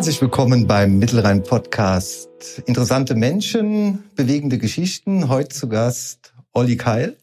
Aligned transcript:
Herzlich 0.00 0.22
willkommen 0.22 0.66
beim 0.66 0.98
Mittelrhein 0.98 1.42
Podcast. 1.42 2.30
Interessante 2.64 3.14
Menschen, 3.14 4.02
bewegende 4.16 4.56
Geschichten. 4.56 5.28
Heute 5.28 5.50
zu 5.50 5.68
Gast 5.68 6.32
Olli 6.54 6.78
Keil. 6.78 7.18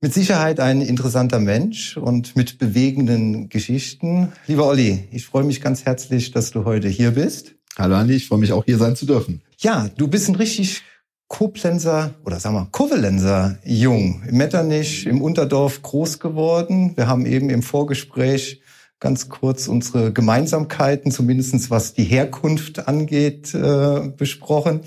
Mit 0.00 0.14
Sicherheit 0.14 0.58
ein 0.58 0.80
interessanter 0.80 1.38
Mensch 1.38 1.98
und 1.98 2.34
mit 2.34 2.56
bewegenden 2.56 3.50
Geschichten. 3.50 4.32
Lieber 4.46 4.68
Olli, 4.68 5.06
ich 5.12 5.26
freue 5.26 5.44
mich 5.44 5.60
ganz 5.60 5.84
herzlich, 5.84 6.30
dass 6.30 6.50
du 6.50 6.64
heute 6.64 6.88
hier 6.88 7.10
bist. 7.10 7.56
Hallo 7.76 7.96
Andi, 7.96 8.14
ich 8.14 8.26
freue 8.26 8.38
mich 8.38 8.54
auch 8.54 8.64
hier 8.64 8.78
sein 8.78 8.96
zu 8.96 9.04
dürfen. 9.04 9.42
Ja, 9.58 9.90
du 9.94 10.08
bist 10.08 10.30
ein 10.30 10.36
richtig 10.36 10.80
Koblenzer 11.28 12.14
oder 12.24 12.40
sagen 12.40 12.54
wir 12.54 12.68
Kovalenzer 12.72 13.58
Jung. 13.66 14.22
Im 14.26 14.38
Metternich, 14.38 15.06
im 15.06 15.20
Unterdorf 15.20 15.82
groß 15.82 16.20
geworden. 16.20 16.96
Wir 16.96 17.06
haben 17.06 17.26
eben 17.26 17.50
im 17.50 17.62
Vorgespräch 17.62 18.61
ganz 19.02 19.28
kurz 19.28 19.66
unsere 19.66 20.12
Gemeinsamkeiten, 20.12 21.10
zumindestens 21.10 21.70
was 21.70 21.92
die 21.92 22.04
Herkunft 22.04 22.86
angeht, 22.86 23.52
äh, 23.52 24.12
besprochen 24.16 24.82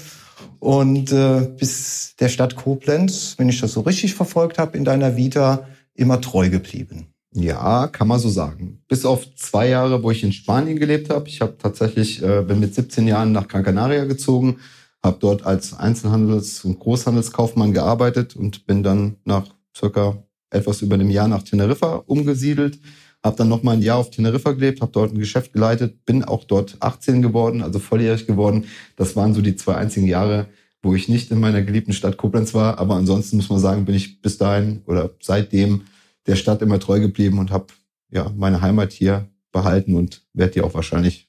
und 0.60 1.12
äh, 1.12 1.42
bis 1.60 2.16
der 2.18 2.30
Stadt 2.30 2.56
Koblenz, 2.56 3.36
wenn 3.38 3.50
ich 3.50 3.60
das 3.60 3.74
so 3.74 3.82
richtig 3.82 4.16
verfolgt 4.16 4.58
habe, 4.58 4.78
in 4.78 4.86
deiner 4.86 5.18
Vita 5.18 5.68
immer 5.96 6.22
treu 6.22 6.50
geblieben. 6.50 7.08
Ja, 7.34 7.88
kann 7.88 8.08
man 8.08 8.22
so 8.22 8.30
sagen. 8.30 8.82
Bis 8.88 9.04
auf 9.06 9.36
zwei 9.36 9.68
Jahre, 9.68 10.02
wo 10.02 10.12
ich 10.12 10.24
in 10.24 10.32
Spanien 10.32 10.80
gelebt 10.80 11.10
habe. 11.10 11.28
Ich 11.28 11.42
habe 11.42 11.58
tatsächlich, 11.58 12.24
äh, 12.24 12.42
bin 12.42 12.62
mit 12.62 12.74
17 12.74 13.10
Jahren 13.10 13.34
nach 13.34 13.50
Gran 13.50 13.66
Canaria 13.66 14.06
gezogen, 14.06 14.60
habe 15.04 15.18
dort 15.20 15.46
als 15.46 15.74
Einzelhandels- 15.78 16.64
und 16.64 16.80
Großhandelskaufmann 16.80 17.74
gearbeitet 17.74 18.38
und 18.38 18.66
bin 18.66 18.82
dann 18.82 19.18
nach 19.26 19.44
circa 19.76 20.24
etwas 20.52 20.82
über 20.82 20.96
einem 20.96 21.10
Jahr 21.10 21.28
nach 21.28 21.44
Teneriffa 21.44 21.96
umgesiedelt. 22.06 22.80
Habe 23.26 23.38
dann 23.38 23.50
noch 23.50 23.64
mal 23.64 23.72
ein 23.72 23.82
Jahr 23.82 23.98
auf 23.98 24.12
Teneriffa 24.12 24.52
gelebt, 24.52 24.82
habe 24.82 24.92
dort 24.92 25.12
ein 25.12 25.18
Geschäft 25.18 25.52
geleitet, 25.52 26.06
bin 26.06 26.24
auch 26.24 26.44
dort 26.44 26.78
18 26.80 27.24
geworden, 27.24 27.64
also 27.64 27.80
volljährig 27.80 28.28
geworden. 28.28 28.66
Das 28.98 29.16
waren 29.16 29.34
so 29.34 29.42
die 29.42 29.56
zwei 29.56 29.74
einzigen 29.74 30.06
Jahre, 30.06 30.46
wo 30.84 30.94
ich 30.94 31.10
nicht 31.10 31.32
in 31.32 31.40
meiner 31.40 31.64
geliebten 31.64 31.94
Stadt 31.94 32.18
Koblenz 32.18 32.54
war. 32.54 32.78
Aber 32.78 32.94
ansonsten 32.94 33.38
muss 33.38 33.50
man 33.50 33.58
sagen, 33.58 33.86
bin 33.86 33.96
ich 33.96 34.22
bis 34.22 34.38
dahin 34.38 34.84
oder 34.86 35.10
seitdem 35.20 35.82
der 36.28 36.36
Stadt 36.36 36.62
immer 36.62 36.80
treu 36.80 37.00
geblieben 37.00 37.40
und 37.40 37.50
habe 37.50 37.66
ja 38.12 38.32
meine 38.38 38.62
Heimat 38.62 38.92
hier 38.92 39.28
behalten 39.52 39.96
und 39.96 40.22
werde 40.34 40.54
die 40.54 40.62
auch 40.62 40.76
wahrscheinlich 40.76 41.28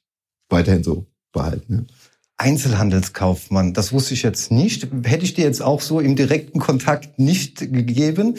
weiterhin 0.51 0.85
so 0.85 1.07
behalten. 1.33 1.87
Ja. 1.89 1.95
Einzelhandelskaufmann, 2.37 3.73
das 3.73 3.95
wusste 3.95 4.13
ich 4.13 4.23
jetzt 4.23 4.53
nicht. 4.53 4.87
Hätte 5.05 5.25
ich 5.25 5.33
dir 5.33 5.47
jetzt 5.47 5.63
auch 5.63 5.81
so 5.81 6.01
im 6.01 6.15
direkten 6.15 6.59
Kontakt 6.59 7.19
nicht 7.19 7.61
gegeben. 7.61 8.37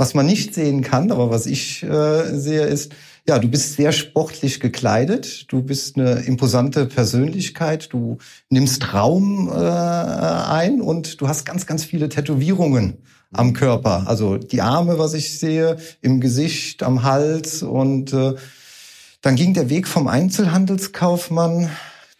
Was 0.00 0.14
man 0.14 0.24
nicht 0.24 0.54
sehen 0.54 0.80
kann, 0.80 1.12
aber 1.12 1.28
was 1.28 1.44
ich 1.44 1.82
äh, 1.82 2.34
sehe, 2.34 2.64
ist, 2.64 2.90
ja, 3.28 3.38
du 3.38 3.48
bist 3.48 3.74
sehr 3.74 3.92
sportlich 3.92 4.58
gekleidet, 4.58 5.52
du 5.52 5.60
bist 5.60 5.98
eine 5.98 6.20
imposante 6.20 6.86
Persönlichkeit, 6.86 7.92
du 7.92 8.16
nimmst 8.48 8.94
Raum 8.94 9.50
äh, 9.52 9.60
ein 9.60 10.80
und 10.80 11.20
du 11.20 11.28
hast 11.28 11.44
ganz, 11.44 11.66
ganz 11.66 11.84
viele 11.84 12.08
Tätowierungen 12.08 12.96
am 13.30 13.52
Körper. 13.52 14.04
Also 14.06 14.38
die 14.38 14.62
Arme, 14.62 14.98
was 14.98 15.12
ich 15.12 15.38
sehe, 15.38 15.76
im 16.00 16.22
Gesicht, 16.22 16.82
am 16.82 17.02
Hals 17.02 17.62
und 17.62 18.14
äh, 18.14 18.36
dann 19.20 19.36
ging 19.36 19.52
der 19.52 19.68
Weg 19.68 19.86
vom 19.86 20.08
Einzelhandelskaufmann 20.08 21.68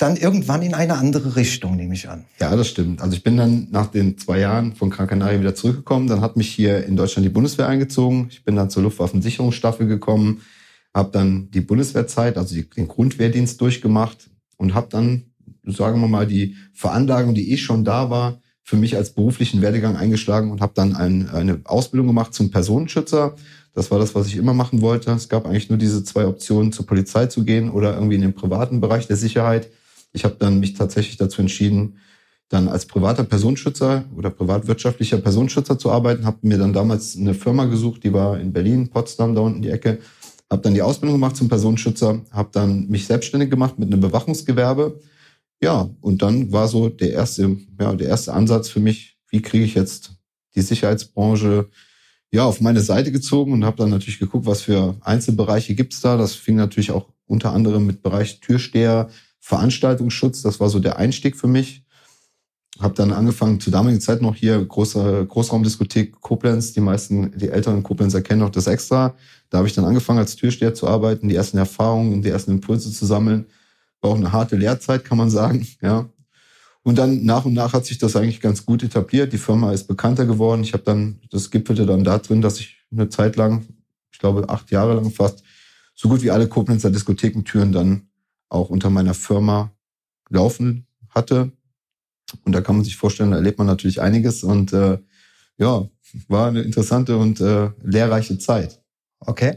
dann 0.01 0.17
irgendwann 0.17 0.63
in 0.63 0.73
eine 0.73 0.97
andere 0.97 1.37
Richtung, 1.37 1.77
nehme 1.77 1.93
ich 1.93 2.09
an. 2.09 2.25
Ja, 2.41 2.57
das 2.57 2.69
stimmt. 2.69 3.03
Also 3.03 3.15
ich 3.15 3.23
bin 3.23 3.37
dann 3.37 3.69
nach 3.71 3.89
den 3.89 4.17
zwei 4.17 4.39
Jahren 4.39 4.75
von 4.75 4.89
Gran 4.89 5.07
Canaria 5.07 5.39
wieder 5.39 5.55
zurückgekommen. 5.55 6.09
Dann 6.09 6.23
hat 6.23 6.39
mich 6.39 6.49
hier 6.49 6.87
in 6.87 6.97
Deutschland 6.97 7.27
die 7.27 7.31
Bundeswehr 7.31 7.69
eingezogen. 7.69 8.29
Ich 8.31 8.43
bin 8.43 8.57
dann 8.57 8.71
zur 8.71 8.83
Luftwaffensicherungsstaffel 8.83 9.87
gekommen, 9.87 10.41
habe 10.95 11.11
dann 11.13 11.51
die 11.51 11.61
Bundeswehrzeit, 11.61 12.39
also 12.39 12.59
den 12.59 12.89
Grundwehrdienst 12.89 13.61
durchgemacht 13.61 14.31
und 14.57 14.73
habe 14.73 14.87
dann, 14.89 15.25
sagen 15.65 16.01
wir 16.01 16.09
mal, 16.09 16.27
die 16.27 16.57
Veranlagung, 16.73 17.35
die 17.35 17.53
eh 17.53 17.59
schon 17.59 17.85
da 17.85 18.09
war, 18.09 18.41
für 18.63 18.77
mich 18.77 18.97
als 18.97 19.13
beruflichen 19.13 19.61
Werdegang 19.61 19.97
eingeschlagen 19.97 20.51
und 20.51 20.63
habe 20.63 20.73
dann 20.75 20.97
ein, 20.97 21.29
eine 21.29 21.61
Ausbildung 21.65 22.07
gemacht 22.07 22.33
zum 22.33 22.51
Personenschützer. 22.51 23.35
Das 23.75 23.91
war 23.91 23.99
das, 23.99 24.15
was 24.15 24.29
ich 24.29 24.37
immer 24.37 24.55
machen 24.55 24.81
wollte. 24.81 25.11
Es 25.11 25.29
gab 25.29 25.45
eigentlich 25.45 25.69
nur 25.69 25.79
diese 25.79 26.03
zwei 26.05 26.27
Optionen, 26.27 26.73
zur 26.73 26.87
Polizei 26.87 27.27
zu 27.27 27.45
gehen 27.45 27.69
oder 27.71 27.95
irgendwie 27.95 28.15
in 28.15 28.23
den 28.23 28.35
privaten 28.35 28.81
Bereich 28.81 29.07
der 29.07 29.17
Sicherheit. 29.17 29.69
Ich 30.13 30.25
habe 30.25 30.37
dann 30.39 30.61
mich 30.61 30.75
tatsächlich 30.75 31.17
dazu 31.17 31.41
entschieden, 31.41 31.99
dann 32.49 32.69
als 32.69 32.85
privater 32.85 33.23
Personenschützer 33.23 34.05
oder 34.17 34.31
privatwirtschaftlicher 34.31 35.19
Personenschützer 35.19 35.79
zu 35.79 35.91
arbeiten. 35.91 36.27
Habe 36.27 36.39
mir 36.43 36.59
dann 36.59 36.73
damals 36.73 37.17
eine 37.17 37.33
Firma 37.33 37.67
gesucht, 37.67 38.03
die 38.03 38.13
war 38.13 38.41
in 38.41 38.53
Berlin, 38.53 38.89
Potsdam, 38.89 39.35
da 39.35 39.41
unten 39.41 39.63
die 39.63 39.71
Ecke. 39.71 40.01
Habe 40.51 40.63
dann 40.63 40.75
die 40.75 40.83
Ausbildung 40.83 41.15
gemacht 41.15 41.37
zum 41.37 41.49
Personenschützer, 41.49 42.23
habe 42.33 42.49
dann 42.53 42.89
mich 42.89 43.07
selbstständig 43.07 43.51
gemacht 43.51 43.79
mit 43.79 43.93
einem 43.93 44.01
Bewachungsgewerbe. 44.01 45.01
Ja, 45.63 45.91
und 46.01 46.23
dann 46.23 46.51
war 46.51 46.67
so 46.67 46.89
der 46.89 47.13
erste, 47.13 47.57
ja, 47.81 47.95
der 47.95 48.09
erste 48.09 48.33
Ansatz 48.33 48.69
für 48.69 48.81
mich, 48.81 49.17
wie 49.31 49.43
kriege 49.43 49.65
ich 49.65 49.75
jetzt 49.75 50.13
die 50.57 50.63
Sicherheitsbranche 50.63 51.69
ja 52.33 52.45
auf 52.45 52.61
meine 52.61 52.81
Seite 52.81 53.13
gezogen 53.13 53.53
und 53.53 53.65
habe 53.65 53.77
dann 53.77 53.91
natürlich 53.91 54.19
geguckt, 54.19 54.47
was 54.47 54.63
für 54.63 54.97
Einzelbereiche 55.03 55.77
gibt's 55.77 56.01
da. 56.01 56.17
Das 56.17 56.35
fing 56.35 56.57
natürlich 56.57 56.91
auch 56.91 57.07
unter 57.27 57.53
anderem 57.53 57.87
mit 57.87 58.03
Bereich 58.03 58.41
Türsteher, 58.41 59.09
Veranstaltungsschutz. 59.41 60.43
Das 60.43 60.61
war 60.61 60.69
so 60.69 60.79
der 60.79 60.99
Einstieg 60.99 61.37
für 61.37 61.49
mich. 61.49 61.83
Habe 62.79 62.95
dann 62.95 63.13
angefangen, 63.13 63.61
zur 63.61 63.73
damaligen 63.73 64.01
Zeit 64.01 64.23
noch 64.23 64.35
hier 64.35 64.65
große 64.65 65.27
Großraumdiskothek 65.27 66.21
Koblenz. 66.21 66.73
Die 66.73 66.81
meisten, 66.81 67.37
die 67.37 67.49
älteren 67.49 67.83
Koblenzer 67.83 68.23
kennen 68.23 68.41
noch 68.41 68.51
das 68.51 68.67
extra. 68.67 69.15
Da 69.51 69.59
habe 69.59 69.69
ich 69.69 69.75
dann 69.75 69.85
angefangen, 69.85 70.21
als 70.21 70.37
Türsteher 70.37 70.75
zu 70.75 70.87
arbeiten, 70.87 71.29
die 71.29 71.35
ersten 71.35 71.59
Erfahrungen 71.59 72.13
und 72.13 72.23
die 72.23 72.31
ersten 72.31 72.53
Impulse 72.53 72.93
zu 72.93 73.05
sammeln. 73.05 73.47
War 74.01 74.13
auch 74.13 74.17
eine 74.17 74.33
harte 74.33 74.57
Lehrzeit, 74.57 75.05
kann 75.05 75.19
man 75.19 75.31
sagen. 75.31 75.67
Ja. 75.83 76.09
Und 76.83 76.97
dann 76.97 77.27
nach 77.27 77.45
und 77.45 77.53
nach 77.53 77.75
hat 77.75 77.85
sich 77.85 77.99
das 77.99 78.17
eigentlich 78.17 78.41
ganz 78.41 78.65
gut 78.65 78.83
etabliert. 78.83 79.35
Die 79.35 79.39
Firma 79.39 79.71
ist 79.73 79.87
bekannter 79.87 80.25
geworden. 80.25 80.63
Ich 80.63 80.73
habe 80.73 80.83
dann, 80.83 81.21
das 81.31 81.51
gipfelte 81.51 81.85
dann 81.85 82.05
da 82.05 82.17
drin, 82.17 82.41
dass 82.41 82.59
ich 82.59 82.79
eine 82.91 83.11
Zeit 83.11 83.37
lang, 83.37 83.67
ich 84.11 84.19
glaube 84.19 84.49
acht 84.49 84.71
Jahre 84.71 84.95
lang 84.95 85.11
fast, 85.11 85.43
so 85.95 86.09
gut 86.09 86.23
wie 86.23 86.31
alle 86.31 86.49
Koblenzer 86.49 86.91
Diskothekentüren 86.91 87.73
dann 87.73 88.10
auch 88.51 88.69
unter 88.69 88.91
meiner 88.91 89.15
Firma 89.15 89.73
laufen 90.29 90.87
hatte. 91.09 91.53
Und 92.45 92.53
da 92.53 92.61
kann 92.61 92.77
man 92.77 92.85
sich 92.85 92.97
vorstellen, 92.97 93.31
da 93.31 93.39
erlebt 93.39 93.59
man 93.59 93.67
natürlich 93.67 94.01
einiges 94.01 94.45
und 94.45 94.73
äh, 94.73 94.99
ja, 95.59 95.89
war 96.29 96.49
eine 96.49 96.63
interessante 96.63 97.17
und 97.17 97.41
äh, 97.41 97.71
lehrreiche 97.83 98.39
Zeit. 98.39 98.81
Okay. 99.21 99.57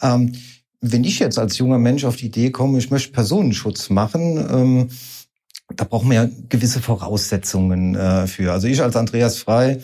Ähm, 0.00 0.32
wenn 0.80 1.04
ich 1.04 1.18
jetzt 1.18 1.38
als 1.38 1.58
junger 1.58 1.78
Mensch 1.78 2.04
auf 2.04 2.16
die 2.16 2.26
Idee 2.26 2.50
komme, 2.50 2.78
ich 2.78 2.90
möchte 2.90 3.12
Personenschutz 3.12 3.88
machen, 3.88 4.36
ähm, 4.50 4.88
da 5.76 5.84
brauchen 5.84 6.10
wir 6.10 6.24
ja 6.24 6.30
gewisse 6.48 6.80
Voraussetzungen 6.80 7.94
äh, 7.94 8.26
für. 8.26 8.52
Also 8.52 8.66
ich 8.66 8.82
als 8.82 8.96
Andreas 8.96 9.38
Frei, 9.38 9.80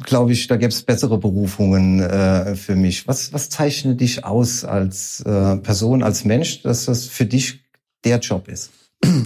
glaube 0.00 0.32
ich, 0.32 0.46
da 0.46 0.56
gäbe 0.56 0.72
es 0.72 0.82
bessere 0.82 1.18
Berufungen 1.18 2.00
äh, 2.00 2.56
für 2.56 2.76
mich. 2.76 3.06
Was, 3.06 3.32
was 3.32 3.50
zeichnet 3.50 4.00
dich 4.00 4.24
aus 4.24 4.64
als 4.64 5.20
äh, 5.20 5.56
Person, 5.56 6.02
als 6.02 6.24
Mensch, 6.24 6.62
dass 6.62 6.86
das 6.86 7.06
für 7.06 7.26
dich 7.26 7.60
der 8.04 8.18
Job 8.18 8.48
ist? 8.48 8.70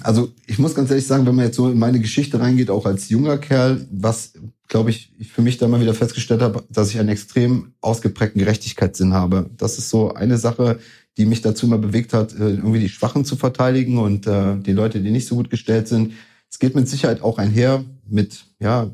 Also 0.03 0.33
ich 0.47 0.59
muss 0.59 0.75
ganz 0.75 0.91
ehrlich 0.91 1.07
sagen, 1.07 1.27
wenn 1.27 1.35
man 1.35 1.47
jetzt 1.47 1.57
so 1.57 1.71
in 1.71 1.79
meine 1.79 2.01
Geschichte 2.01 2.41
reingeht, 2.41 2.71
auch 2.71 2.87
als 2.87 3.11
junger 3.11 3.39
Kerl, 3.39 3.87
was, 3.91 4.33
glaube 4.69 4.91
ich, 4.91 5.13
für 5.31 5.43
mich 5.43 5.59
da 5.59 5.69
mal 5.69 5.81
wieder 5.81 5.95
festgestellt 5.95 6.41
habe, 6.41 6.65
dass 6.71 6.91
ich 6.91 6.99
einen 6.99 7.11
extrem 7.11 7.75
ausgeprägten 7.83 8.41
Gerechtigkeitssinn 8.41 9.13
habe. 9.13 9.51
Das 9.57 9.79
ist 9.79 9.91
so 9.91 10.15
eine 10.15 10.39
Sache, 10.39 10.79
die 11.19 11.27
mich 11.27 11.43
dazu 11.43 11.67
immer 11.67 11.79
bewegt 11.79 12.13
hat, 12.15 12.33
äh, 12.33 12.51
irgendwie 12.51 12.81
die 12.81 12.89
Schwachen 12.89 13.25
zu 13.25 13.37
verteidigen 13.37 13.99
und 13.99 14.27
äh, 14.27 14.57
die 14.57 14.73
Leute, 14.73 15.01
die 15.01 15.11
nicht 15.11 15.29
so 15.29 15.37
gut 15.37 15.51
gestellt 15.51 15.89
sind. 15.89 16.13
Es 16.51 16.59
geht 16.59 16.75
mit 16.75 16.89
Sicherheit 16.89 17.23
auch 17.23 17.39
einher 17.39 17.85
mit 18.09 18.45
ja 18.61 18.91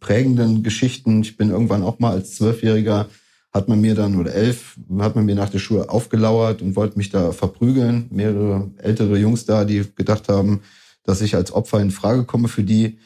prägenden 0.00 0.62
Geschichten. 0.62 1.22
Ich 1.22 1.36
bin 1.36 1.50
irgendwann 1.50 1.82
auch 1.82 1.98
mal 1.98 2.12
als 2.12 2.36
Zwölfjähriger 2.36 3.08
hat 3.52 3.68
man 3.68 3.80
mir 3.80 3.94
dann 3.94 4.16
oder 4.16 4.32
elf 4.32 4.78
hat 4.98 5.16
man 5.16 5.24
mir 5.24 5.34
nach 5.34 5.48
der 5.48 5.58
Schule 5.58 5.88
aufgelauert 5.88 6.62
und 6.62 6.76
wollte 6.76 6.96
mich 6.96 7.10
da 7.10 7.32
verprügeln. 7.32 8.06
Mehrere 8.10 8.70
ältere 8.78 9.18
Jungs 9.18 9.44
da, 9.44 9.64
die 9.64 9.84
gedacht 9.96 10.28
haben, 10.28 10.60
dass 11.04 11.20
ich 11.20 11.34
als 11.34 11.52
Opfer 11.52 11.80
in 11.80 11.90
Frage 11.90 12.24
komme 12.24 12.48
für 12.48 12.62
die. 12.62 12.98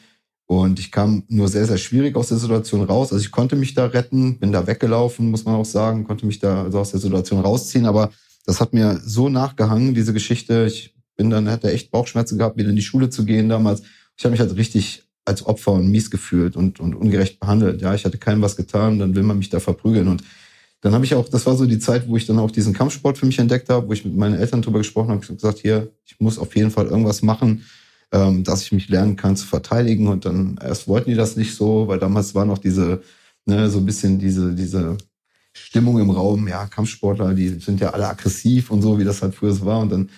Und 0.47 0.77
ich 0.77 0.91
kam 0.91 1.23
nur 1.27 1.47
sehr, 1.47 1.65
sehr 1.65 1.79
schwierig 1.79 2.15
aus 2.15 2.27
der 2.27 2.37
Situation 2.37 2.83
raus. 2.83 3.11
Also 3.11 3.25
ich 3.25 3.31
konnte 3.31 3.55
mich 3.55 3.73
da 3.73 3.87
retten, 3.87 4.37
bin 4.37 4.51
da 4.51 4.67
weggelaufen, 4.67 5.31
muss 5.31 5.45
man 5.45 5.55
auch 5.55 5.65
sagen, 5.65 6.03
konnte 6.03 6.27
mich 6.27 6.37
da 6.37 6.63
also 6.63 6.79
aus 6.79 6.91
der 6.91 6.99
Situation 6.99 7.39
rausziehen. 7.39 7.87
Aber 7.87 8.11
das 8.45 8.61
hat 8.61 8.71
mir 8.71 9.01
so 9.03 9.29
nachgehangen, 9.29 9.95
diese 9.95 10.13
Geschichte. 10.13 10.65
Ich 10.67 10.93
bin 11.15 11.31
dann, 11.31 11.49
hatte 11.49 11.71
echt 11.71 11.89
Bauchschmerzen 11.89 12.37
gehabt, 12.37 12.57
wieder 12.57 12.69
in 12.69 12.75
die 12.75 12.83
Schule 12.83 13.09
zu 13.09 13.25
gehen 13.25 13.49
damals. 13.49 13.81
Ich 14.17 14.23
habe 14.23 14.31
mich 14.31 14.39
halt 14.39 14.55
richtig 14.55 15.04
als 15.25 15.45
Opfer 15.45 15.73
und 15.73 15.89
mies 15.89 16.11
gefühlt 16.11 16.55
und, 16.55 16.79
und 16.79 16.95
ungerecht 16.95 17.39
behandelt. 17.39 17.81
Ja, 17.81 17.93
ich 17.95 18.05
hatte 18.05 18.17
keinem 18.17 18.41
was 18.41 18.55
getan, 18.55 18.99
dann 18.99 19.15
will 19.15 19.23
man 19.23 19.39
mich 19.39 19.49
da 19.49 19.59
verprügeln. 19.59 20.07
Und 20.07 20.23
dann 20.81 20.93
habe 20.93 21.03
ich 21.03 21.15
auch, 21.15 21.27
das 21.27 21.47
war 21.47 21.57
so 21.57 21.65
die 21.65 21.79
Zeit, 21.79 22.07
wo 22.07 22.15
ich 22.15 22.27
dann 22.27 22.37
auch 22.37 22.51
diesen 22.51 22.73
Kampfsport 22.73 23.17
für 23.17 23.25
mich 23.25 23.39
entdeckt 23.39 23.69
habe, 23.69 23.87
wo 23.87 23.93
ich 23.93 24.05
mit 24.05 24.15
meinen 24.15 24.35
Eltern 24.35 24.61
drüber 24.61 24.77
gesprochen 24.77 25.09
habe. 25.09 25.25
Gesagt, 25.25 25.59
hier, 25.59 25.91
ich 26.05 26.19
muss 26.19 26.37
auf 26.37 26.55
jeden 26.55 26.69
Fall 26.69 26.85
irgendwas 26.85 27.23
machen, 27.23 27.65
ähm, 28.11 28.43
dass 28.43 28.61
ich 28.61 28.71
mich 28.71 28.87
lernen 28.87 29.15
kann 29.15 29.35
zu 29.35 29.47
verteidigen. 29.47 30.07
Und 30.07 30.25
dann 30.25 30.59
erst 30.63 30.87
wollten 30.87 31.09
die 31.09 31.15
das 31.15 31.35
nicht 31.35 31.55
so, 31.55 31.87
weil 31.87 31.97
damals 31.97 32.35
war 32.35 32.45
noch 32.45 32.59
diese, 32.59 33.01
ne, 33.45 33.67
so 33.69 33.79
ein 33.79 33.85
bisschen 33.85 34.19
diese, 34.19 34.53
diese 34.53 34.97
Stimmung 35.53 35.99
im 35.99 36.11
Raum, 36.11 36.47
ja, 36.47 36.67
Kampfsportler, 36.67 37.33
die 37.33 37.47
sind 37.47 37.79
ja 37.79 37.89
alle 37.89 38.07
aggressiv 38.07 38.69
und 38.69 38.83
so, 38.83 38.99
wie 38.99 39.05
das 39.05 39.23
halt 39.23 39.33
früher 39.33 39.59
war. 39.65 39.79
Und 39.79 39.91
dann 39.91 40.09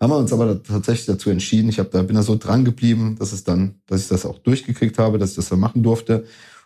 Haben 0.00 0.10
wir 0.10 0.18
uns 0.18 0.32
aber 0.32 0.62
tatsächlich 0.62 1.06
dazu 1.06 1.30
entschieden. 1.30 1.68
Ich 1.68 1.78
hab 1.78 1.90
da, 1.90 2.02
bin 2.02 2.16
da 2.16 2.22
so 2.22 2.36
dran 2.36 2.64
geblieben, 2.64 3.16
dass 3.18 3.32
es 3.32 3.44
dann, 3.44 3.76
dass 3.86 4.02
ich 4.02 4.08
das 4.08 4.26
auch 4.26 4.38
durchgekriegt 4.38 4.98
habe, 4.98 5.18
dass 5.18 5.30
ich 5.30 5.36
das 5.36 5.48
dann 5.48 5.60
machen 5.60 5.82
durfte. 5.82 6.24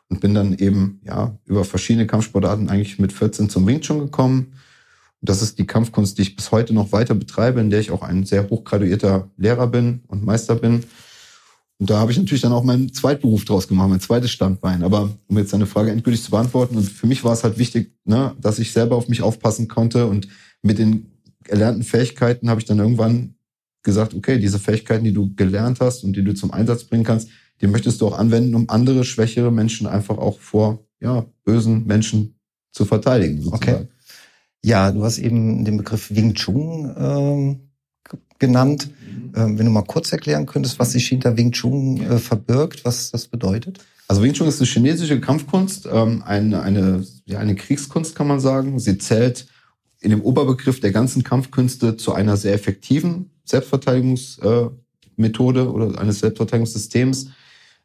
Und 0.08 0.20
bin 0.20 0.32
dann 0.32 0.56
eben, 0.56 1.00
ja, 1.04 1.38
über 1.44 1.64
verschiedene 1.64 2.06
Kampfsportarten 2.06 2.70
eigentlich 2.70 2.98
mit 2.98 3.12
14 3.12 3.50
zum 3.50 3.66
Wing 3.66 3.82
Chun 3.82 3.98
gekommen. 3.98 4.54
Und 5.20 5.28
das 5.28 5.42
ist 5.42 5.58
die 5.58 5.66
Kampfkunst, 5.66 6.16
die 6.16 6.22
ich 6.22 6.36
bis 6.36 6.50
heute 6.50 6.72
noch 6.72 6.92
weiter 6.92 7.14
betreibe, 7.14 7.60
in 7.60 7.68
der 7.68 7.80
ich 7.80 7.90
auch 7.90 8.02
ein 8.02 8.24
sehr 8.24 8.48
hochgraduierter 8.48 9.28
Lehrer 9.36 9.66
bin 9.66 10.02
und 10.06 10.24
Meister 10.24 10.54
bin. 10.54 10.84
Und 11.80 11.90
da 11.90 11.98
habe 11.98 12.10
ich 12.10 12.18
natürlich 12.18 12.40
dann 12.40 12.52
auch 12.52 12.64
meinen 12.64 12.92
Zweitberuf 12.92 13.44
draus 13.44 13.68
gemacht, 13.68 13.88
mein 13.88 14.00
zweites 14.00 14.30
Standbein. 14.30 14.82
Aber 14.82 15.10
um 15.28 15.38
jetzt 15.38 15.52
deine 15.52 15.66
Frage 15.66 15.90
endgültig 15.90 16.24
zu 16.24 16.30
beantworten, 16.30 16.76
und 16.76 16.84
für 16.84 17.06
mich 17.06 17.22
war 17.22 17.34
es 17.34 17.44
halt 17.44 17.58
wichtig, 17.58 17.92
ne, 18.04 18.34
dass 18.40 18.58
ich 18.58 18.72
selber 18.72 18.96
auf 18.96 19.08
mich 19.08 19.22
aufpassen 19.22 19.68
konnte. 19.68 20.06
Und 20.06 20.26
mit 20.62 20.78
den 20.78 21.07
erlernten 21.48 21.82
Fähigkeiten 21.82 22.50
habe 22.50 22.60
ich 22.60 22.66
dann 22.66 22.78
irgendwann 22.78 23.34
gesagt, 23.82 24.14
okay, 24.14 24.38
diese 24.38 24.58
Fähigkeiten, 24.58 25.04
die 25.04 25.12
du 25.12 25.34
gelernt 25.34 25.80
hast 25.80 26.04
und 26.04 26.14
die 26.14 26.24
du 26.24 26.34
zum 26.34 26.52
Einsatz 26.52 26.84
bringen 26.84 27.04
kannst, 27.04 27.28
die 27.60 27.66
möchtest 27.66 28.00
du 28.00 28.06
auch 28.06 28.18
anwenden, 28.18 28.54
um 28.54 28.68
andere 28.68 29.04
schwächere 29.04 29.50
Menschen 29.50 29.86
einfach 29.86 30.18
auch 30.18 30.38
vor 30.40 30.84
ja, 31.00 31.26
bösen 31.44 31.86
Menschen 31.86 32.34
zu 32.72 32.84
verteidigen. 32.84 33.42
Sozusagen. 33.42 33.74
Okay. 33.74 33.86
Ja, 34.64 34.90
du 34.90 35.04
hast 35.04 35.18
eben 35.18 35.64
den 35.64 35.76
Begriff 35.76 36.10
Wing 36.14 36.34
Chun 36.34 36.94
ähm, 36.98 37.60
genannt. 38.38 38.88
Mhm. 38.88 39.32
Ähm, 39.36 39.58
wenn 39.58 39.66
du 39.66 39.72
mal 39.72 39.82
kurz 39.82 40.12
erklären 40.12 40.46
könntest, 40.46 40.78
was 40.78 40.92
sich 40.92 41.06
hinter 41.06 41.36
Wing 41.36 41.52
Chun 41.52 42.00
äh, 42.00 42.18
verbirgt, 42.18 42.84
was 42.84 43.10
das 43.10 43.28
bedeutet? 43.28 43.78
Also 44.08 44.22
Wing 44.22 44.32
Chun 44.32 44.48
ist 44.48 44.60
eine 44.60 44.68
chinesische 44.68 45.20
Kampfkunst, 45.20 45.88
ähm, 45.90 46.22
eine, 46.24 46.62
eine, 46.62 47.06
ja, 47.26 47.38
eine 47.38 47.54
Kriegskunst 47.54 48.14
kann 48.14 48.26
man 48.26 48.40
sagen. 48.40 48.78
Sie 48.78 48.98
zählt 48.98 49.46
in 50.00 50.10
dem 50.10 50.22
Oberbegriff 50.22 50.80
der 50.80 50.92
ganzen 50.92 51.24
Kampfkünste 51.24 51.96
zu 51.96 52.12
einer 52.12 52.36
sehr 52.36 52.54
effektiven 52.54 53.30
Selbstverteidigungsmethode 53.44 55.60
äh, 55.60 55.64
oder 55.64 55.98
eines 55.98 56.20
Selbstverteidigungssystems. 56.20 57.30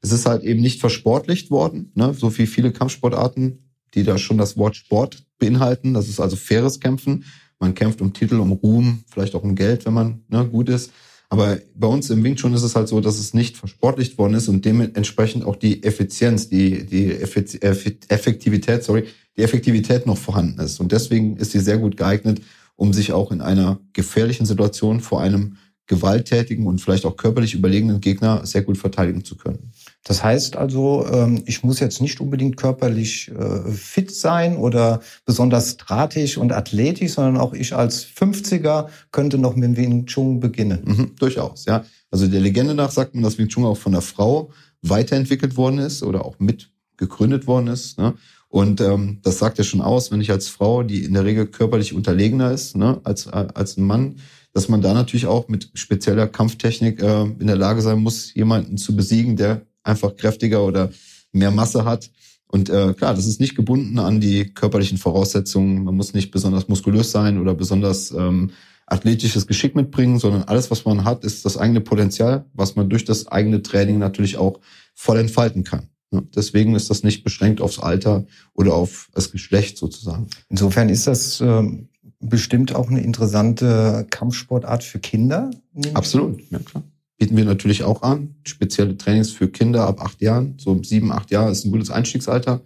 Es 0.01 0.11
ist 0.11 0.25
halt 0.25 0.43
eben 0.43 0.61
nicht 0.61 0.79
versportlicht 0.79 1.49
worden, 1.49 1.91
ne? 1.95 2.13
so 2.13 2.37
wie 2.37 2.45
viele 2.45 2.71
Kampfsportarten, 2.71 3.59
die 3.93 4.03
da 4.03 4.17
schon 4.17 4.37
das 4.37 4.57
Wort 4.57 4.75
Sport 4.75 5.25
beinhalten. 5.39 5.93
Das 5.93 6.09
ist 6.09 6.19
also 6.19 6.35
faires 6.35 6.79
Kämpfen. 6.79 7.25
Man 7.59 7.73
kämpft 7.73 8.01
um 8.01 8.13
Titel, 8.13 8.39
um 8.39 8.51
Ruhm, 8.51 9.03
vielleicht 9.07 9.35
auch 9.35 9.43
um 9.43 9.55
Geld, 9.55 9.85
wenn 9.85 9.93
man 9.93 10.23
ne, 10.27 10.45
gut 10.45 10.69
ist. 10.69 10.91
Aber 11.29 11.57
bei 11.75 11.87
uns 11.87 12.09
im 12.09 12.23
Wing 12.23 12.35
Chun 12.35 12.53
ist 12.53 12.63
es 12.63 12.75
halt 12.75 12.87
so, 12.87 13.01
dass 13.01 13.17
es 13.17 13.33
nicht 13.33 13.57
versportlicht 13.57 14.17
worden 14.17 14.35
ist 14.35 14.47
und 14.47 14.65
dementsprechend 14.65 15.45
auch 15.45 15.55
die 15.55 15.83
Effizienz, 15.83 16.47
die, 16.47 16.85
die 16.85 17.11
Effektivität, 17.11 18.83
sorry, 18.83 19.05
die 19.35 19.41
Effektivität 19.41 20.05
noch 20.05 20.17
vorhanden 20.17 20.59
ist. 20.59 20.79
Und 20.79 20.91
deswegen 20.91 21.37
ist 21.37 21.51
sie 21.51 21.59
sehr 21.59 21.79
gut 21.79 21.97
geeignet, 21.97 22.41
um 22.75 22.93
sich 22.93 23.13
auch 23.13 23.31
in 23.31 23.41
einer 23.41 23.79
gefährlichen 23.93 24.45
Situation 24.45 24.99
vor 24.99 25.21
einem 25.21 25.57
gewalttätigen 25.87 26.65
und 26.65 26.79
vielleicht 26.79 27.05
auch 27.05 27.17
körperlich 27.17 27.53
überlegenen 27.53 27.99
Gegner 27.99 28.45
sehr 28.45 28.61
gut 28.61 28.77
verteidigen 28.77 29.23
zu 29.23 29.35
können. 29.35 29.71
Das 30.03 30.21
heißt 30.21 30.57
also, 30.57 31.07
ähm, 31.07 31.43
ich 31.45 31.63
muss 31.63 31.79
jetzt 31.79 32.01
nicht 32.01 32.19
unbedingt 32.19 32.57
körperlich 32.57 33.31
äh, 33.31 33.71
fit 33.71 34.13
sein 34.13 34.57
oder 34.57 35.01
besonders 35.25 35.77
drahtig 35.77 36.37
und 36.37 36.51
athletisch, 36.51 37.13
sondern 37.13 37.37
auch 37.37 37.53
ich 37.53 37.73
als 37.73 38.05
50er 38.05 38.87
könnte 39.11 39.37
noch 39.37 39.55
mit 39.55 39.77
Wing 39.77 40.05
Chun 40.05 40.41
beginnen. 40.41 40.81
Mhm, 40.83 41.15
durchaus, 41.17 41.65
ja. 41.65 41.85
Also 42.11 42.27
der 42.27 42.41
Legende 42.41 42.75
nach 42.75 42.91
sagt 42.91 43.15
man, 43.15 43.23
dass 43.23 43.37
Wing 43.37 43.47
Chun 43.47 43.65
auch 43.65 43.77
von 43.77 43.93
der 43.93 44.01
Frau 44.01 44.51
weiterentwickelt 44.81 45.55
worden 45.55 45.79
ist 45.79 46.03
oder 46.03 46.25
auch 46.25 46.37
mit 46.37 46.69
gegründet 46.97 47.47
worden 47.47 47.67
ist. 47.67 47.97
Ne? 47.97 48.13
Und 48.49 48.81
ähm, 48.81 49.19
das 49.23 49.39
sagt 49.39 49.57
ja 49.57 49.63
schon 49.63 49.81
aus, 49.81 50.11
wenn 50.11 50.21
ich 50.21 50.29
als 50.29 50.47
Frau, 50.47 50.83
die 50.83 51.05
in 51.05 51.13
der 51.13 51.25
Regel 51.25 51.47
körperlich 51.47 51.93
unterlegener 51.93 52.51
ist 52.51 52.75
ne, 52.75 53.01
als, 53.03 53.27
als 53.27 53.77
ein 53.77 53.85
Mann, 53.85 54.17
dass 54.53 54.69
man 54.69 54.83
da 54.83 54.93
natürlich 54.93 55.25
auch 55.25 55.47
mit 55.47 55.71
spezieller 55.73 56.27
Kampftechnik 56.27 57.01
äh, 57.01 57.23
in 57.23 57.47
der 57.47 57.55
Lage 57.55 57.81
sein 57.81 57.99
muss, 57.99 58.31
jemanden 58.35 58.77
zu 58.77 58.95
besiegen, 58.95 59.37
der 59.37 59.65
einfach 59.83 60.15
kräftiger 60.15 60.63
oder 60.63 60.89
mehr 61.31 61.51
Masse 61.51 61.85
hat. 61.85 62.11
Und 62.47 62.69
äh, 62.69 62.93
klar, 62.93 63.15
das 63.15 63.25
ist 63.25 63.39
nicht 63.39 63.55
gebunden 63.55 63.97
an 63.99 64.19
die 64.19 64.53
körperlichen 64.53 64.97
Voraussetzungen. 64.97 65.83
Man 65.83 65.95
muss 65.95 66.13
nicht 66.13 66.31
besonders 66.31 66.67
muskulös 66.67 67.11
sein 67.11 67.39
oder 67.39 67.55
besonders 67.55 68.11
ähm, 68.11 68.51
athletisches 68.85 69.47
Geschick 69.47 69.75
mitbringen, 69.75 70.19
sondern 70.19 70.43
alles, 70.43 70.69
was 70.69 70.85
man 70.85 71.03
hat, 71.03 71.23
ist 71.23 71.45
das 71.45 71.57
eigene 71.57 71.81
Potenzial, 71.81 72.45
was 72.53 72.75
man 72.75 72.89
durch 72.89 73.05
das 73.05 73.27
eigene 73.27 73.63
Training 73.63 73.97
natürlich 73.97 74.37
auch 74.37 74.59
voll 74.93 75.17
entfalten 75.17 75.63
kann. 75.63 75.89
Deswegen 76.35 76.75
ist 76.75 76.91
das 76.91 77.01
nicht 77.01 77.23
beschränkt 77.23 77.59
aufs 77.59 77.79
Alter 77.79 78.25
oder 78.53 78.75
auf 78.75 79.09
das 79.13 79.31
Geschlecht 79.31 79.79
sozusagen. 79.79 80.27
Insofern 80.49 80.89
ist 80.89 81.07
das 81.07 81.41
ähm, 81.41 81.89
bestimmt 82.19 82.75
auch 82.75 82.89
eine 82.89 83.01
interessante 83.01 84.05
Kampfsportart 84.11 84.83
für 84.83 84.99
Kinder. 84.99 85.49
Absolut, 85.95 86.39
ja 86.51 86.59
klar. 86.59 86.83
Bieten 87.23 87.37
wir 87.37 87.45
natürlich 87.45 87.85
auch 87.85 88.01
an. 88.01 88.35
Spezielle 88.43 88.97
Trainings 88.97 89.31
für 89.31 89.47
Kinder 89.47 89.87
ab 89.87 90.01
acht 90.03 90.21
Jahren. 90.21 90.55
So 90.57 90.83
sieben, 90.83 91.09
acht 91.09 91.31
Jahre 91.31 91.51
ist 91.51 91.63
ein 91.63 91.71
gutes 91.71 91.89
Einstiegsalter. 91.89 92.59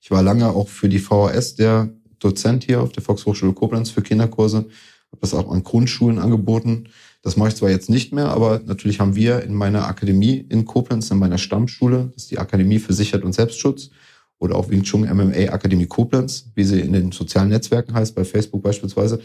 Ich 0.00 0.12
war 0.12 0.22
lange 0.22 0.50
auch 0.50 0.68
für 0.68 0.88
die 0.88 1.00
VHS 1.00 1.56
der 1.56 1.90
Dozent 2.20 2.62
hier 2.62 2.80
auf 2.80 2.92
der 2.92 3.02
Volkshochschule 3.02 3.54
Koblenz 3.54 3.90
für 3.90 4.02
Kinderkurse. 4.02 4.58
Habe 4.58 5.20
das 5.20 5.34
auch 5.34 5.50
an 5.50 5.64
Grundschulen 5.64 6.20
angeboten. 6.20 6.84
Das 7.22 7.36
mache 7.36 7.48
ich 7.48 7.56
zwar 7.56 7.70
jetzt 7.70 7.90
nicht 7.90 8.12
mehr, 8.12 8.28
aber 8.28 8.60
natürlich 8.64 9.00
haben 9.00 9.16
wir 9.16 9.42
in 9.42 9.52
meiner 9.52 9.88
Akademie 9.88 10.46
in 10.48 10.64
Koblenz, 10.64 11.10
in 11.10 11.18
meiner 11.18 11.38
Stammschule, 11.38 12.12
das 12.14 12.22
ist 12.22 12.30
die 12.30 12.38
Akademie 12.38 12.78
für 12.78 12.92
Sicherheit 12.92 13.24
und 13.24 13.32
Selbstschutz, 13.32 13.90
oder 14.38 14.54
auch 14.54 14.70
Wing 14.70 14.84
Chun 14.84 15.00
MMA 15.12 15.52
Akademie 15.52 15.86
Koblenz, 15.86 16.52
wie 16.54 16.62
sie 16.62 16.78
in 16.78 16.92
den 16.92 17.10
sozialen 17.10 17.48
Netzwerken 17.48 17.94
heißt, 17.94 18.14
bei 18.14 18.24
Facebook 18.24 18.62
beispielsweise. 18.62 19.20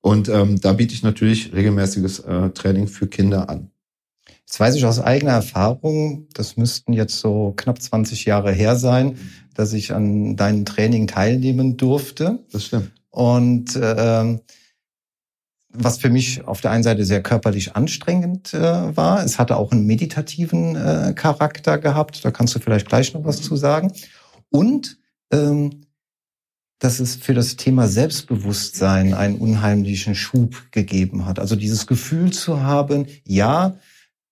Und 0.00 0.28
ähm, 0.28 0.60
da 0.60 0.74
biete 0.74 0.94
ich 0.94 1.02
natürlich 1.02 1.52
regelmäßiges 1.52 2.20
äh, 2.20 2.50
Training 2.50 2.86
für 2.86 3.08
Kinder 3.08 3.50
an. 3.50 3.72
Jetzt 4.48 4.60
weiß 4.60 4.76
ich 4.76 4.86
aus 4.86 4.98
eigener 4.98 5.32
Erfahrung, 5.32 6.26
das 6.32 6.56
müssten 6.56 6.94
jetzt 6.94 7.20
so 7.20 7.52
knapp 7.54 7.82
20 7.82 8.24
Jahre 8.24 8.50
her 8.50 8.76
sein, 8.76 9.18
dass 9.52 9.74
ich 9.74 9.92
an 9.92 10.36
deinem 10.36 10.64
Training 10.64 11.06
teilnehmen 11.06 11.76
durfte. 11.76 12.38
Das 12.50 12.64
stimmt. 12.64 12.90
Und 13.10 13.76
äh, 13.76 14.38
was 15.68 15.98
für 15.98 16.08
mich 16.08 16.48
auf 16.48 16.62
der 16.62 16.70
einen 16.70 16.82
Seite 16.82 17.04
sehr 17.04 17.22
körperlich 17.22 17.76
anstrengend 17.76 18.54
äh, 18.54 18.96
war. 18.96 19.22
Es 19.22 19.38
hatte 19.38 19.58
auch 19.58 19.70
einen 19.70 19.84
meditativen 19.84 20.76
äh, 20.76 21.12
Charakter 21.14 21.76
gehabt. 21.76 22.24
Da 22.24 22.30
kannst 22.30 22.54
du 22.54 22.58
vielleicht 22.58 22.88
gleich 22.88 23.12
noch 23.12 23.26
was 23.26 23.42
zu 23.42 23.54
sagen. 23.54 23.92
Und 24.48 24.96
ähm, 25.30 25.82
dass 26.78 27.00
es 27.00 27.16
für 27.16 27.34
das 27.34 27.56
Thema 27.56 27.86
Selbstbewusstsein 27.86 29.12
einen 29.12 29.36
unheimlichen 29.36 30.14
Schub 30.14 30.70
gegeben 30.70 31.26
hat. 31.26 31.38
Also 31.38 31.54
dieses 31.54 31.86
Gefühl 31.86 32.32
zu 32.32 32.62
haben, 32.62 33.06
ja, 33.24 33.76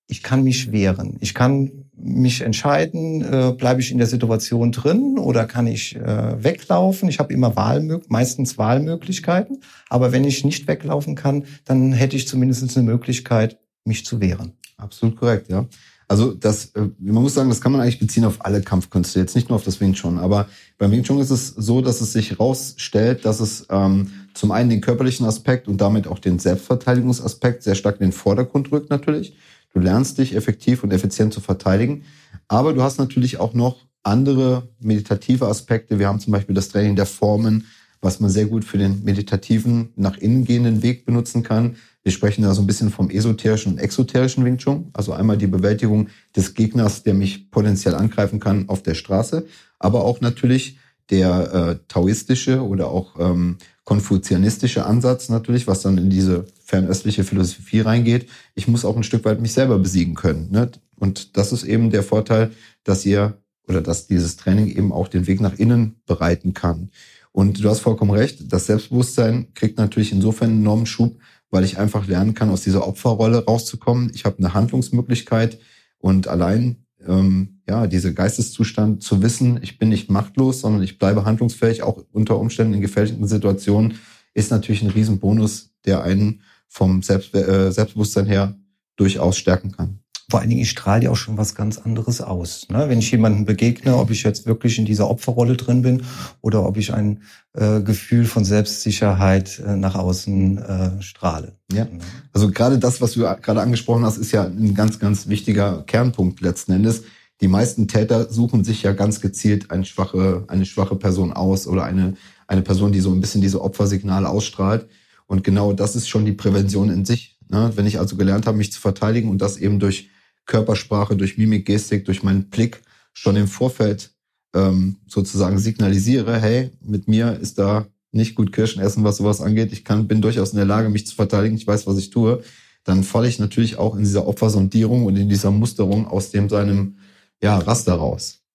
ich 0.08 0.22
kann 0.22 0.42
mich 0.42 0.72
wehren. 0.72 1.16
Ich 1.20 1.34
kann 1.34 1.86
mich 1.98 2.42
entscheiden, 2.42 3.22
äh, 3.22 3.52
bleibe 3.56 3.80
ich 3.80 3.90
in 3.90 3.98
der 3.98 4.06
Situation 4.06 4.70
drin 4.70 5.18
oder 5.18 5.46
kann 5.46 5.66
ich 5.66 5.96
äh, 5.96 6.42
weglaufen. 6.42 7.08
Ich 7.08 7.18
habe 7.18 7.32
immer 7.32 7.56
Wahlmö 7.56 8.00
meistens 8.08 8.58
Wahlmöglichkeiten. 8.58 9.62
Aber 9.88 10.12
wenn 10.12 10.24
ich 10.24 10.44
nicht 10.44 10.68
weglaufen 10.68 11.14
kann, 11.14 11.44
dann 11.64 11.92
hätte 11.92 12.16
ich 12.16 12.28
zumindest 12.28 12.76
eine 12.76 12.86
Möglichkeit, 12.86 13.58
mich 13.84 14.04
zu 14.04 14.20
wehren. 14.20 14.52
Absolut 14.76 15.16
korrekt, 15.16 15.48
ja. 15.48 15.66
Also 16.08 16.32
das, 16.32 16.66
äh, 16.76 16.88
man 17.00 17.22
muss 17.22 17.34
sagen, 17.34 17.48
das 17.48 17.60
kann 17.60 17.72
man 17.72 17.80
eigentlich 17.80 17.98
beziehen 17.98 18.24
auf 18.24 18.44
alle 18.44 18.62
Kampfkünste, 18.62 19.18
jetzt 19.18 19.34
nicht 19.34 19.48
nur 19.48 19.56
auf 19.56 19.64
das 19.64 19.80
Wing 19.80 19.94
Chun. 19.94 20.18
Aber 20.18 20.48
beim 20.78 20.92
Wing 20.92 21.02
Chun 21.02 21.18
ist 21.18 21.30
es 21.30 21.48
so, 21.48 21.80
dass 21.80 22.00
es 22.00 22.12
sich 22.12 22.30
herausstellt, 22.30 23.24
dass 23.24 23.40
es 23.40 23.66
ähm, 23.70 24.10
zum 24.34 24.52
einen 24.52 24.70
den 24.70 24.80
körperlichen 24.80 25.26
Aspekt 25.26 25.66
und 25.66 25.80
damit 25.80 26.06
auch 26.06 26.20
den 26.20 26.38
Selbstverteidigungsaspekt 26.38 27.62
sehr 27.62 27.74
stark 27.74 27.96
in 28.00 28.08
den 28.08 28.12
Vordergrund 28.12 28.70
rückt 28.70 28.90
natürlich. 28.90 29.34
Du 29.72 29.80
lernst 29.80 30.18
dich 30.18 30.34
effektiv 30.34 30.82
und 30.82 30.92
effizient 30.92 31.32
zu 31.32 31.40
verteidigen. 31.40 32.04
Aber 32.48 32.72
du 32.72 32.82
hast 32.82 32.98
natürlich 32.98 33.38
auch 33.38 33.54
noch 33.54 33.86
andere 34.02 34.68
meditative 34.78 35.46
Aspekte. 35.48 35.98
Wir 35.98 36.08
haben 36.08 36.20
zum 36.20 36.32
Beispiel 36.32 36.54
das 36.54 36.68
Training 36.68 36.96
der 36.96 37.06
Formen, 37.06 37.66
was 38.00 38.20
man 38.20 38.30
sehr 38.30 38.46
gut 38.46 38.64
für 38.64 38.78
den 38.78 39.02
meditativen, 39.04 39.92
nach 39.96 40.16
innen 40.16 40.44
gehenden 40.44 40.82
Weg 40.82 41.04
benutzen 41.04 41.42
kann. 41.42 41.76
Wir 42.02 42.12
sprechen 42.12 42.42
da 42.42 42.54
so 42.54 42.62
ein 42.62 42.66
bisschen 42.66 42.90
vom 42.90 43.10
esoterischen 43.10 43.72
und 43.72 43.78
exoterischen 43.78 44.44
Wing 44.44 44.58
Chun. 44.58 44.90
Also 44.92 45.12
einmal 45.12 45.36
die 45.36 45.48
Bewältigung 45.48 46.08
des 46.36 46.54
Gegners, 46.54 47.02
der 47.02 47.14
mich 47.14 47.50
potenziell 47.50 47.96
angreifen 47.96 48.38
kann 48.38 48.68
auf 48.68 48.82
der 48.82 48.94
Straße, 48.94 49.46
aber 49.80 50.04
auch 50.04 50.20
natürlich 50.20 50.78
der 51.10 51.52
äh, 51.52 51.78
taoistische 51.88 52.62
oder 52.62 52.88
auch 52.88 53.18
ähm, 53.18 53.58
konfuzianistische 53.84 54.84
Ansatz 54.84 55.28
natürlich, 55.28 55.66
was 55.66 55.82
dann 55.82 55.96
in 55.98 56.10
diese 56.10 56.46
fernöstliche 56.64 57.22
Philosophie 57.22 57.80
reingeht. 57.80 58.28
Ich 58.54 58.66
muss 58.66 58.84
auch 58.84 58.96
ein 58.96 59.04
Stück 59.04 59.24
weit 59.24 59.40
mich 59.40 59.52
selber 59.52 59.78
besiegen 59.78 60.14
können. 60.14 60.50
Ne? 60.50 60.70
Und 60.96 61.36
das 61.36 61.52
ist 61.52 61.62
eben 61.62 61.90
der 61.90 62.02
Vorteil, 62.02 62.50
dass 62.82 63.06
ihr 63.06 63.38
oder 63.68 63.80
dass 63.80 64.06
dieses 64.06 64.36
Training 64.36 64.68
eben 64.68 64.92
auch 64.92 65.08
den 65.08 65.26
Weg 65.26 65.40
nach 65.40 65.58
innen 65.58 65.96
bereiten 66.06 66.54
kann. 66.54 66.90
Und 67.32 67.62
du 67.62 67.68
hast 67.68 67.80
vollkommen 67.80 68.12
recht, 68.12 68.52
das 68.52 68.66
Selbstbewusstsein 68.66 69.52
kriegt 69.54 69.78
natürlich 69.78 70.12
insofern 70.12 70.50
einen 70.50 70.60
enormen 70.60 70.86
Schub, 70.86 71.18
weil 71.50 71.64
ich 71.64 71.78
einfach 71.78 72.06
lernen 72.06 72.34
kann, 72.34 72.50
aus 72.50 72.62
dieser 72.62 72.86
Opferrolle 72.86 73.44
rauszukommen. 73.44 74.10
Ich 74.14 74.24
habe 74.24 74.38
eine 74.38 74.54
Handlungsmöglichkeit 74.54 75.58
und 75.98 76.28
allein 76.28 76.85
ähm, 77.06 77.60
ja 77.68 77.86
diese 77.86 78.14
Geisteszustand 78.14 79.02
zu 79.02 79.22
wissen, 79.22 79.58
ich 79.62 79.78
bin 79.78 79.88
nicht 79.88 80.10
machtlos, 80.10 80.60
sondern 80.60 80.82
ich 80.82 80.98
bleibe 80.98 81.24
handlungsfähig, 81.24 81.82
auch 81.82 82.04
unter 82.12 82.38
Umständen 82.38 82.74
in 82.74 82.80
gefährlichen 82.80 83.26
Situationen, 83.26 83.98
ist 84.34 84.50
natürlich 84.50 84.82
ein 84.82 84.90
Riesenbonus, 84.90 85.70
der 85.84 86.02
einen 86.02 86.42
vom 86.68 87.02
Selbst, 87.02 87.34
äh, 87.34 87.70
Selbstbewusstsein 87.70 88.26
her 88.26 88.54
durchaus 88.96 89.36
stärken 89.36 89.72
kann. 89.72 90.00
Vor 90.28 90.40
allen 90.40 90.50
Dingen, 90.50 90.62
ich 90.62 90.70
strahle 90.70 91.04
ja 91.04 91.10
auch 91.10 91.16
schon 91.16 91.38
was 91.38 91.54
ganz 91.54 91.78
anderes 91.78 92.20
aus. 92.20 92.66
Ne? 92.68 92.88
Wenn 92.88 92.98
ich 92.98 93.12
jemanden 93.12 93.44
begegne, 93.44 93.96
ob 93.96 94.10
ich 94.10 94.24
jetzt 94.24 94.44
wirklich 94.44 94.76
in 94.76 94.84
dieser 94.84 95.08
Opferrolle 95.08 95.56
drin 95.56 95.82
bin 95.82 96.02
oder 96.40 96.66
ob 96.66 96.76
ich 96.76 96.92
ein 96.92 97.22
äh, 97.52 97.80
Gefühl 97.80 98.24
von 98.24 98.44
Selbstsicherheit 98.44 99.60
äh, 99.64 99.76
nach 99.76 99.94
außen 99.94 100.58
äh, 100.58 101.02
strahle. 101.02 101.52
Ja. 101.72 101.86
Also 102.32 102.50
gerade 102.50 102.80
das, 102.80 103.00
was 103.00 103.12
du 103.12 103.20
gerade 103.20 103.60
angesprochen 103.60 104.04
hast, 104.04 104.18
ist 104.18 104.32
ja 104.32 104.44
ein 104.44 104.74
ganz, 104.74 104.98
ganz 104.98 105.28
wichtiger 105.28 105.84
Kernpunkt 105.86 106.40
letzten 106.40 106.72
Endes. 106.72 107.04
Die 107.40 107.48
meisten 107.48 107.86
Täter 107.86 108.32
suchen 108.32 108.64
sich 108.64 108.82
ja 108.82 108.92
ganz 108.92 109.20
gezielt 109.20 109.70
eine 109.70 109.84
schwache, 109.84 110.44
eine 110.48 110.66
schwache 110.66 110.96
Person 110.96 111.32
aus 111.32 111.68
oder 111.68 111.84
eine, 111.84 112.14
eine 112.48 112.62
Person, 112.62 112.90
die 112.90 113.00
so 113.00 113.12
ein 113.12 113.20
bisschen 113.20 113.42
diese 113.42 113.62
Opfersignale 113.62 114.28
ausstrahlt. 114.28 114.88
Und 115.26 115.44
genau 115.44 115.72
das 115.72 115.94
ist 115.94 116.08
schon 116.08 116.24
die 116.24 116.32
Prävention 116.32 116.90
in 116.90 117.04
sich. 117.04 117.38
Ne? 117.48 117.70
Wenn 117.76 117.86
ich 117.86 118.00
also 118.00 118.16
gelernt 118.16 118.46
habe, 118.46 118.56
mich 118.56 118.72
zu 118.72 118.80
verteidigen 118.80 119.28
und 119.28 119.40
das 119.40 119.56
eben 119.56 119.78
durch 119.78 120.10
Körpersprache, 120.46 121.16
durch 121.16 121.38
Mimik, 121.38 121.66
Gestik, 121.66 122.04
durch 122.04 122.22
meinen 122.22 122.48
Blick 122.48 122.82
schon 123.12 123.36
im 123.36 123.48
Vorfeld 123.48 124.12
ähm, 124.54 124.96
sozusagen 125.06 125.58
signalisiere, 125.58 126.40
hey, 126.40 126.70
mit 126.80 127.08
mir 127.08 127.38
ist 127.38 127.58
da 127.58 127.86
nicht 128.12 128.34
gut 128.34 128.52
Kirschen 128.52 128.82
essen, 128.82 129.04
was 129.04 129.18
sowas 129.18 129.40
angeht. 129.40 129.72
Ich 129.72 129.84
kann, 129.84 130.08
bin 130.08 130.22
durchaus 130.22 130.50
in 130.50 130.56
der 130.56 130.64
Lage, 130.64 130.88
mich 130.88 131.06
zu 131.06 131.14
verteidigen. 131.14 131.56
Ich 131.56 131.66
weiß, 131.66 131.86
was 131.86 131.98
ich 131.98 132.10
tue. 132.10 132.42
Dann 132.84 133.04
falle 133.04 133.28
ich 133.28 133.38
natürlich 133.38 133.76
auch 133.76 133.94
in 133.94 134.04
dieser 134.04 134.26
Opfersondierung 134.26 135.04
und 135.04 135.16
in 135.16 135.28
dieser 135.28 135.50
Musterung 135.50 136.06
aus 136.06 136.30
dem 136.30 136.48
seinem 136.48 136.98
ja, 137.42 137.58
Raster 137.58 137.94
raus. 137.94 138.45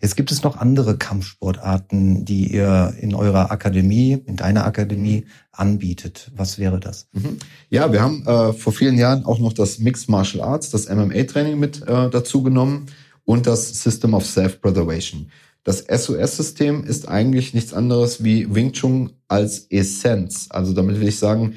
Jetzt 0.00 0.16
gibt 0.16 0.30
es 0.30 0.42
noch 0.42 0.56
andere 0.56 0.96
Kampfsportarten, 0.96 2.24
die 2.24 2.52
ihr 2.52 2.94
in 3.00 3.14
eurer 3.14 3.50
Akademie, 3.50 4.12
in 4.26 4.36
deiner 4.36 4.64
Akademie 4.64 5.26
anbietet. 5.52 6.30
Was 6.36 6.58
wäre 6.58 6.80
das? 6.80 7.08
Mhm. 7.12 7.38
Ja, 7.70 7.92
wir 7.92 8.02
haben 8.02 8.26
äh, 8.26 8.52
vor 8.52 8.72
vielen 8.72 8.98
Jahren 8.98 9.24
auch 9.24 9.38
noch 9.38 9.52
das 9.52 9.78
Mixed 9.78 10.08
Martial 10.08 10.46
Arts, 10.46 10.70
das 10.70 10.88
MMA-Training 10.88 11.58
mit 11.58 11.82
äh, 11.82 12.10
dazu 12.10 12.42
genommen 12.42 12.86
und 13.24 13.46
das 13.46 13.82
System 13.82 14.14
of 14.14 14.26
Self-Preservation. 14.26 15.30
Das 15.62 15.78
SOS-System 15.78 16.84
ist 16.84 17.08
eigentlich 17.08 17.54
nichts 17.54 17.72
anderes 17.72 18.22
wie 18.22 18.54
Wing 18.54 18.72
Chun 18.72 19.12
als 19.28 19.66
Essenz. 19.70 20.48
Also 20.50 20.74
damit 20.74 21.00
will 21.00 21.08
ich 21.08 21.18
sagen, 21.18 21.54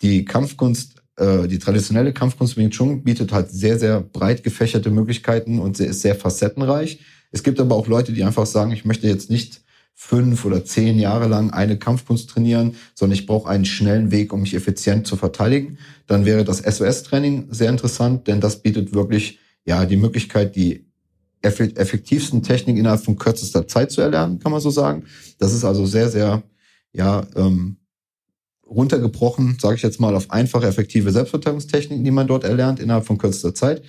die 0.00 0.24
Kampfkunst 0.24 1.00
äh, 1.20 1.46
die 1.46 1.58
traditionelle 1.58 2.12
Kampfkunst 2.12 2.56
Wing 2.56 2.70
Chun 2.70 3.04
bietet 3.04 3.32
halt 3.32 3.50
sehr, 3.50 3.78
sehr 3.78 4.00
breit 4.00 4.42
gefächerte 4.42 4.90
Möglichkeiten 4.90 5.58
und 5.58 5.78
ist 5.78 6.00
sehr 6.00 6.14
facettenreich. 6.14 7.00
Es 7.30 7.42
gibt 7.42 7.60
aber 7.60 7.76
auch 7.76 7.86
Leute, 7.86 8.12
die 8.12 8.24
einfach 8.24 8.46
sagen, 8.46 8.72
ich 8.72 8.84
möchte 8.84 9.06
jetzt 9.06 9.30
nicht 9.30 9.62
fünf 9.94 10.44
oder 10.44 10.64
zehn 10.64 10.98
Jahre 10.98 11.28
lang 11.28 11.50
eine 11.50 11.78
Kampfkunst 11.78 12.30
trainieren, 12.30 12.74
sondern 12.94 13.18
ich 13.18 13.26
brauche 13.26 13.48
einen 13.48 13.66
schnellen 13.66 14.10
Weg, 14.10 14.32
um 14.32 14.40
mich 14.40 14.54
effizient 14.54 15.06
zu 15.06 15.16
verteidigen. 15.16 15.78
Dann 16.06 16.24
wäre 16.24 16.42
das 16.44 16.58
SOS-Training 16.58 17.48
sehr 17.50 17.68
interessant, 17.68 18.26
denn 18.26 18.40
das 18.40 18.62
bietet 18.62 18.94
wirklich 18.94 19.38
ja 19.66 19.84
die 19.84 19.98
Möglichkeit, 19.98 20.56
die 20.56 20.86
effektivsten 21.42 22.42
Techniken 22.42 22.78
innerhalb 22.78 23.02
von 23.02 23.16
kürzester 23.16 23.66
Zeit 23.66 23.92
zu 23.92 24.00
erlernen, 24.00 24.38
kann 24.38 24.52
man 24.52 24.60
so 24.60 24.70
sagen. 24.70 25.04
Das 25.38 25.54
ist 25.54 25.64
also 25.64 25.86
sehr, 25.86 26.08
sehr 26.08 26.42
ja 26.92 27.26
ähm, 27.36 27.76
runtergebrochen, 28.66 29.58
sage 29.60 29.76
ich 29.76 29.82
jetzt 29.82 30.00
mal, 30.00 30.14
auf 30.14 30.30
einfache, 30.30 30.66
effektive 30.66 31.12
Selbstverteidigungstechniken, 31.12 32.04
die 32.04 32.10
man 32.10 32.26
dort 32.26 32.44
erlernt 32.44 32.80
innerhalb 32.80 33.04
von 33.04 33.18
kürzester 33.18 33.54
Zeit. 33.54 33.82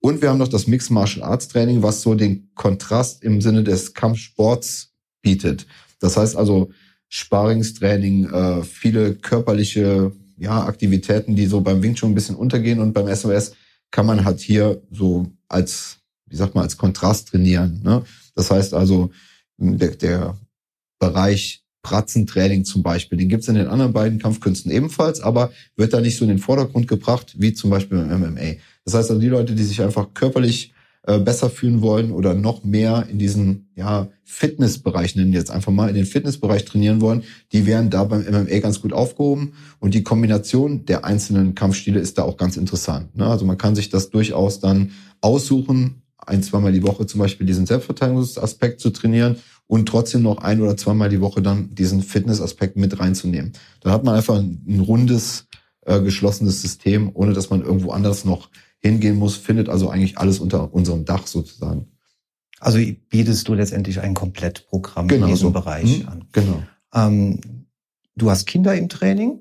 Und 0.00 0.22
wir 0.22 0.30
haben 0.30 0.38
noch 0.38 0.48
das 0.48 0.66
Mixed 0.66 0.90
Martial 0.90 1.24
Arts 1.24 1.48
Training, 1.48 1.82
was 1.82 2.02
so 2.02 2.14
den 2.14 2.50
Kontrast 2.54 3.22
im 3.22 3.40
Sinne 3.40 3.64
des 3.64 3.94
Kampfsports 3.94 4.92
bietet. 5.22 5.66
Das 6.00 6.16
heißt 6.16 6.36
also 6.36 6.70
Sparringstraining, 7.08 8.30
äh, 8.30 8.62
viele 8.62 9.14
körperliche 9.14 10.12
ja, 10.38 10.64
Aktivitäten, 10.64 11.34
die 11.34 11.46
so 11.46 11.60
beim 11.60 11.82
Wing 11.82 11.94
Chun 11.94 12.12
ein 12.12 12.14
bisschen 12.14 12.36
untergehen 12.36 12.80
und 12.80 12.92
beim 12.92 13.12
SOS 13.14 13.52
kann 13.90 14.06
man 14.06 14.24
halt 14.24 14.40
hier 14.40 14.82
so 14.90 15.26
als, 15.48 15.98
wie 16.26 16.36
sagt 16.36 16.54
man, 16.54 16.64
als 16.64 16.76
Kontrast 16.76 17.28
trainieren. 17.28 17.80
Ne? 17.82 18.02
Das 18.34 18.50
heißt 18.50 18.74
also, 18.74 19.10
der, 19.56 19.96
der 19.96 20.38
Bereich 20.98 21.65
Pratzentraining 21.86 22.64
zum 22.64 22.82
Beispiel, 22.82 23.16
den 23.16 23.28
gibt's 23.28 23.46
in 23.46 23.54
den 23.54 23.68
anderen 23.68 23.92
beiden 23.92 24.18
Kampfkünsten 24.18 24.72
ebenfalls, 24.72 25.20
aber 25.20 25.52
wird 25.76 25.92
da 25.92 26.00
nicht 26.00 26.16
so 26.16 26.24
in 26.24 26.30
den 26.30 26.40
Vordergrund 26.40 26.88
gebracht, 26.88 27.36
wie 27.38 27.52
zum 27.52 27.70
Beispiel 27.70 27.98
im 27.98 28.08
MMA. 28.08 28.56
Das 28.84 28.94
heißt 28.94 29.10
also, 29.10 29.20
die 29.20 29.28
Leute, 29.28 29.54
die 29.54 29.62
sich 29.62 29.80
einfach 29.80 30.12
körperlich 30.12 30.72
äh, 31.06 31.20
besser 31.20 31.48
fühlen 31.48 31.82
wollen 31.82 32.10
oder 32.10 32.34
noch 32.34 32.64
mehr 32.64 33.06
in 33.08 33.20
diesen 33.20 33.68
ja, 33.76 34.08
Fitnessbereich, 34.24 35.14
nennen 35.14 35.32
jetzt 35.32 35.52
einfach 35.52 35.70
mal, 35.70 35.88
in 35.88 35.94
den 35.94 36.06
Fitnessbereich 36.06 36.64
trainieren 36.64 37.00
wollen, 37.00 37.22
die 37.52 37.66
wären 37.66 37.88
da 37.88 38.02
beim 38.02 38.22
MMA 38.22 38.58
ganz 38.58 38.80
gut 38.80 38.92
aufgehoben. 38.92 39.52
Und 39.78 39.94
die 39.94 40.02
Kombination 40.02 40.86
der 40.86 41.04
einzelnen 41.04 41.54
Kampfstile 41.54 42.00
ist 42.00 42.18
da 42.18 42.24
auch 42.24 42.36
ganz 42.36 42.56
interessant. 42.56 43.14
Ne? 43.14 43.28
Also 43.28 43.44
man 43.44 43.58
kann 43.58 43.76
sich 43.76 43.90
das 43.90 44.10
durchaus 44.10 44.58
dann 44.58 44.90
aussuchen, 45.20 46.02
ein, 46.18 46.42
zweimal 46.42 46.72
die 46.72 46.82
Woche 46.82 47.06
zum 47.06 47.20
Beispiel 47.20 47.46
diesen 47.46 47.66
Selbstverteidigungsaspekt 47.66 48.80
zu 48.80 48.90
trainieren 48.90 49.36
und 49.66 49.86
trotzdem 49.86 50.22
noch 50.22 50.38
ein 50.38 50.60
oder 50.60 50.76
zweimal 50.76 51.08
die 51.08 51.20
Woche 51.20 51.42
dann 51.42 51.74
diesen 51.74 52.02
Fitnessaspekt 52.02 52.76
mit 52.76 52.98
reinzunehmen. 52.98 53.52
Dann 53.80 53.92
hat 53.92 54.04
man 54.04 54.14
einfach 54.14 54.36
ein, 54.36 54.84
rundes, 54.86 55.48
äh, 55.82 56.00
geschlossenes 56.00 56.62
System, 56.62 57.10
ohne 57.14 57.32
dass 57.32 57.50
man 57.50 57.62
irgendwo 57.62 57.90
anders 57.90 58.24
noch 58.24 58.50
hingehen 58.80 59.16
muss, 59.16 59.36
findet 59.36 59.68
also 59.68 59.90
eigentlich 59.90 60.18
alles 60.18 60.38
unter 60.38 60.72
unserem 60.72 61.04
Dach 61.04 61.26
sozusagen. 61.26 61.86
Also 62.60 62.78
bietest 63.10 63.48
du 63.48 63.54
letztendlich 63.54 64.00
ein 64.00 64.14
Komplettprogramm 64.14 65.08
genau 65.08 65.26
in 65.26 65.32
diesem 65.32 65.48
so. 65.48 65.52
Bereich 65.52 66.02
mhm. 66.02 66.08
an. 66.08 66.24
Genau. 66.32 66.62
Ähm, 66.94 67.40
du 68.14 68.30
hast 68.30 68.46
Kinder 68.46 68.74
im 68.74 68.88
Training 68.88 69.40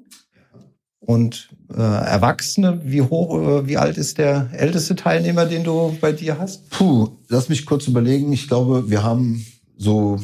und 1.00 1.50
äh, 1.72 1.82
Erwachsene. 1.82 2.82
Wie 2.84 3.02
hoch, 3.02 3.40
äh, 3.40 3.68
wie 3.68 3.78
alt 3.78 3.98
ist 3.98 4.18
der 4.18 4.50
älteste 4.52 4.96
Teilnehmer, 4.96 5.46
den 5.46 5.64
du 5.64 5.96
bei 6.02 6.12
dir 6.12 6.40
hast? 6.40 6.70
Puh, 6.72 7.10
lass 7.30 7.48
mich 7.48 7.66
kurz 7.66 7.88
überlegen. 7.88 8.34
Ich 8.34 8.48
glaube, 8.48 8.90
wir 8.90 9.04
haben 9.04 9.46
so 9.78 10.20